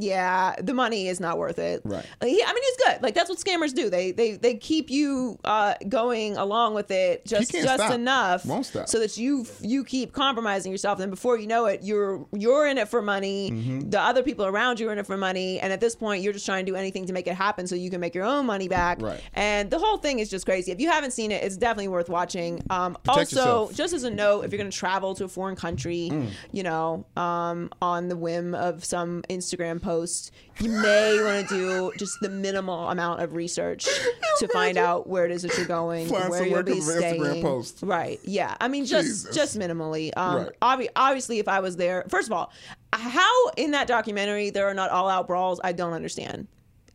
[0.00, 2.04] "Yeah, the money is not worth it." Right.
[2.20, 3.02] Uh, he, I mean, he's good.
[3.02, 3.90] Like that's what scammers do.
[3.90, 7.92] They they they keep you uh, going along with it just just stop.
[7.92, 8.88] enough, Won't stop.
[8.88, 11.00] so that you you keep compromising yourself.
[11.00, 13.50] And before you know it, you're you're in it for money.
[13.50, 13.90] Mm-hmm.
[13.90, 15.60] The other people around you are in it for money.
[15.60, 17.74] And at this point, you're just trying to do anything to make it happen so
[17.74, 19.00] you can make your own money back.
[19.00, 19.20] Right.
[19.34, 20.72] And the whole thing is just crazy.
[20.72, 22.62] If you haven't seen it, it's definitely worth watching.
[22.70, 23.74] Um, also, yourself.
[23.74, 26.30] just as a note, if you're going to travel to a foreign country, Mm.
[26.52, 31.92] you know, um, on the whim of some Instagram post, you may want to do
[31.98, 33.84] just the minimal amount of research
[34.38, 36.96] to find out where it is that you're going, Flying where you'll be 'cause of
[36.96, 37.42] an Instagram staying.
[37.42, 37.78] post.
[37.82, 38.18] Right?
[38.24, 38.56] Yeah.
[38.60, 39.34] I mean, just Jesus.
[39.34, 40.10] just minimally.
[40.16, 40.50] Um, Right.
[40.62, 42.50] obvi- obviously, if I was there, first of all,
[42.92, 46.48] how in that documentary there are not all out brawls, I don't understand.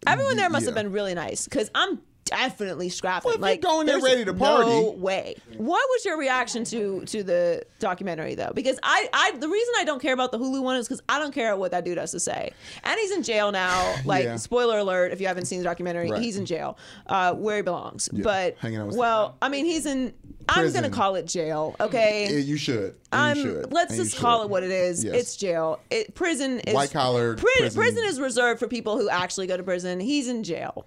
[0.07, 0.83] Everyone there must have Yeah.
[0.83, 3.25] been really nice because I'm definitely scrapping.
[3.29, 4.69] Well, if you're like going there there's ready to party.
[4.69, 4.99] No party.
[4.99, 5.35] way.
[5.57, 8.51] What was your reaction to to the documentary though?
[8.53, 11.19] Because I I the reason I don't care about the Hulu one is because I
[11.19, 12.51] don't care what that dude has to say.
[12.83, 13.95] And he's in jail now.
[14.05, 14.35] Like Yeah.
[14.37, 16.21] spoiler alert, if you haven't seen the documentary, Right.
[16.21, 16.77] he's in jail,
[17.07, 18.09] uh, where he belongs.
[18.11, 20.13] Yeah, But hanging out with- well, I mean, he's in.
[20.47, 21.75] I'm gonna call it jail.
[21.79, 22.27] Okay.
[22.31, 22.95] Yeah, you should.
[23.11, 23.71] And I'm, you should.
[23.73, 24.45] let's And just call should.
[24.45, 25.03] it what it is.
[25.03, 25.15] Yes.
[25.15, 25.79] It's jail.
[25.91, 27.79] It, prison is White-collar pri- prison.
[27.81, 29.99] prison is reserved for people who actually go to prison.
[29.99, 30.85] He's in jail.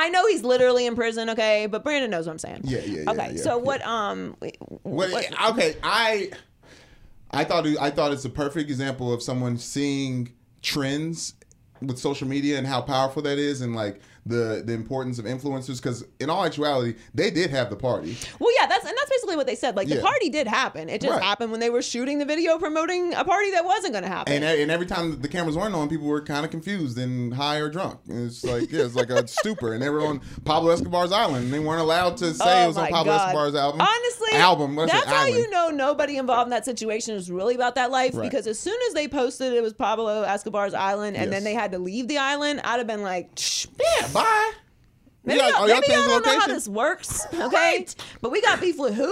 [0.00, 2.62] I know he's literally in prison, okay, but Brandon knows what I'm saying.
[2.64, 3.62] Yeah, yeah, yeah, Okay, yeah, so yeah.
[3.62, 3.86] what?
[3.86, 4.36] Um,
[4.84, 6.30] Well, what- okay, I
[7.30, 10.32] I thought it, I thought it's a perfect example of someone seeing
[10.62, 11.34] trends
[11.82, 15.76] with social media and how powerful that is, and like the the importance of influencers.
[15.82, 18.16] Because in all actuality, they did have the party.
[18.38, 19.76] Well, yeah, that's and that's what they said.
[19.76, 19.96] Like Yeah.
[19.96, 20.88] the party did happen.
[20.88, 21.22] It just Right.
[21.22, 24.32] happened when they were shooting the video promoting a party that wasn't going to happen.
[24.32, 27.56] And, and every time the cameras weren't on, people were kind of confused and high
[27.56, 28.00] or drunk.
[28.08, 29.72] And it's like, yeah, it's like a stupor.
[29.74, 31.44] And they were on Pablo Escobar's island.
[31.44, 33.28] And they weren't allowed to say Oh it was on my Pablo God.
[33.28, 33.80] Escobar's album.
[33.80, 34.78] Honestly, album.
[34.78, 34.92] I say?
[34.92, 35.34] that's how Island.
[35.36, 38.14] you know nobody involved in that situation is really about that life.
[38.14, 38.30] Right.
[38.30, 41.44] Because as soon as they posted it was Pablo Escobar's island, and then Yes.
[41.44, 43.66] they had to leave the island, I'd have been like, Shh,
[44.00, 44.50] Yeah, bye.
[45.24, 47.26] Maybe y'all- y'all, maybe y'all don't know how this works.
[47.40, 47.86] Okay,
[48.20, 49.06] but we got beef with who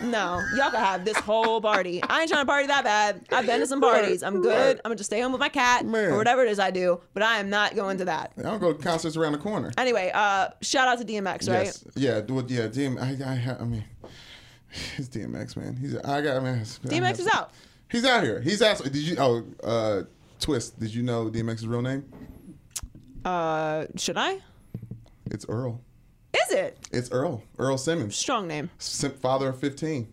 [0.00, 0.08] now?
[0.08, 2.02] No, y'all can have this whole party.
[2.02, 3.24] I ain't trying to party that bad.
[3.30, 4.22] I've been to some parties.
[4.22, 4.48] I'm good.
[4.66, 4.76] Right.
[4.84, 6.10] I'm gonna just stay home with my cat Man.
[6.12, 7.00] or whatever it is I do.
[7.14, 8.32] But I am not going to that.
[8.38, 9.70] I don't go to concerts around the corner.
[9.78, 11.66] Anyway, uh, shout out to DMX, right?
[11.66, 11.84] Yes.
[11.94, 12.20] Yeah.
[12.20, 12.68] do it- Yeah.
[12.68, 12.98] DM.
[13.00, 13.52] I.
[13.52, 13.84] I, I mean,
[14.96, 15.76] it's DMX, man.
[15.76, 15.96] He's.
[15.98, 16.42] I got.
[16.42, 16.60] Man.
[16.64, 17.52] DMX is out.
[17.90, 18.40] He's out here.
[18.40, 18.82] He's out.
[18.82, 19.16] Did you?
[19.18, 20.02] Oh, uh,
[20.40, 20.78] twist.
[20.80, 22.04] Did you know DMX's real name?
[23.24, 24.38] Uh, should I?
[25.32, 25.80] It's Earl.
[26.34, 27.42] Is it It's Earl.
[27.58, 28.16] Earl Simmons.
[28.16, 28.70] strong name?
[28.78, 30.12] Sim- Father of fifteen.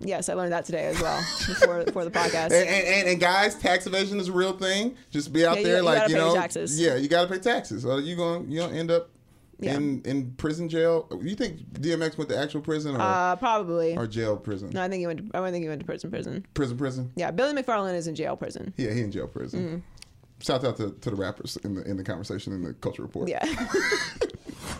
[0.00, 2.52] Yes, I learned that today as well before before the podcast.
[2.52, 4.96] And, and, and, guys, tax evasion is a real thing.
[5.10, 6.80] Just be out Yeah, there, you like you pay know, taxes.
[6.80, 7.84] yeah, you got to pay taxes.
[7.84, 9.10] Or you going you gonna end up
[9.58, 9.74] Yeah.
[9.74, 11.08] in in prison jail.
[11.20, 13.96] You think DMX went to actual prison or Uh, probably.
[13.96, 14.70] or jail prison?
[14.72, 15.32] No, I think he went.
[15.32, 16.10] To, I think he went to prison.
[16.10, 16.46] Prison.
[16.54, 17.12] Prison, prison.
[17.16, 18.36] Yeah, Billy McFarland is in jail.
[18.36, 18.72] Prison.
[18.76, 19.60] Yeah, he in jail prison.
[19.64, 19.78] Mm-hmm.
[20.40, 23.28] Shout out to, to the rappers in the in the conversation in the culture report.
[23.28, 23.44] Yeah.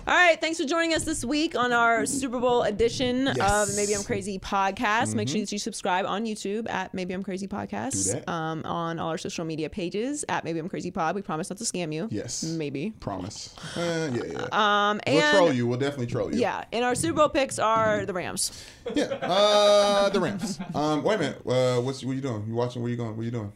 [0.06, 0.40] All right.
[0.40, 3.36] Thanks for joining us this week on our Super Bowl edition Yes.
[3.38, 3.70] Mm-hmm.
[3.70, 5.14] of Maybe I'm Crazy podcast.
[5.14, 8.26] Make sure that you subscribe on YouTube at Maybe I'm Crazy podcast.
[8.28, 11.14] Um, on all our social media pages at Maybe I'm Crazy Pod.
[11.14, 12.08] We promise not to scam you.
[12.10, 12.42] Yes.
[12.42, 12.90] Maybe.
[13.00, 13.54] Promise.
[13.76, 14.38] Uh, yeah, yeah.
[14.52, 15.66] Um, we'll and troll you.
[15.66, 16.40] We'll definitely troll you.
[16.40, 18.64] yeah, and our Super Bowl picks are the Rams.
[18.94, 19.04] Yeah.
[19.20, 20.58] Uh, the Rams.
[20.74, 21.42] Um, wait a minute.
[21.46, 22.44] Uh, what's what are you doing?
[22.46, 22.80] You watching?
[22.82, 23.16] Where are you going?
[23.16, 23.52] What are you doing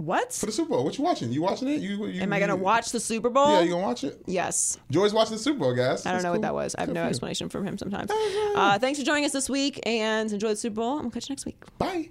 [0.00, 0.32] What?
[0.32, 0.84] for the Super Bowl?
[0.84, 1.30] What you watching?
[1.30, 1.82] You watching it?
[1.82, 3.50] You, you Am I gonna you- watch the Super Bowl?
[3.50, 4.22] Yeah, you gonna watch it?
[4.26, 4.78] Yes.
[4.90, 6.06] Joy's watching the Super Bowl, guys.
[6.06, 6.32] I don't That's know cool.
[6.32, 6.74] what that was.
[6.74, 7.10] I have Good no for you.
[7.10, 8.10] explanation from him sometimes.
[8.10, 10.94] Uh, thanks for joining us this week and enjoy the Super Bowl.
[10.94, 11.62] and We'll catch you next week.
[11.76, 12.08] Bye.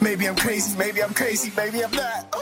[0.00, 2.34] Maybe I'm crazy, maybe I'm crazy, maybe I'm not.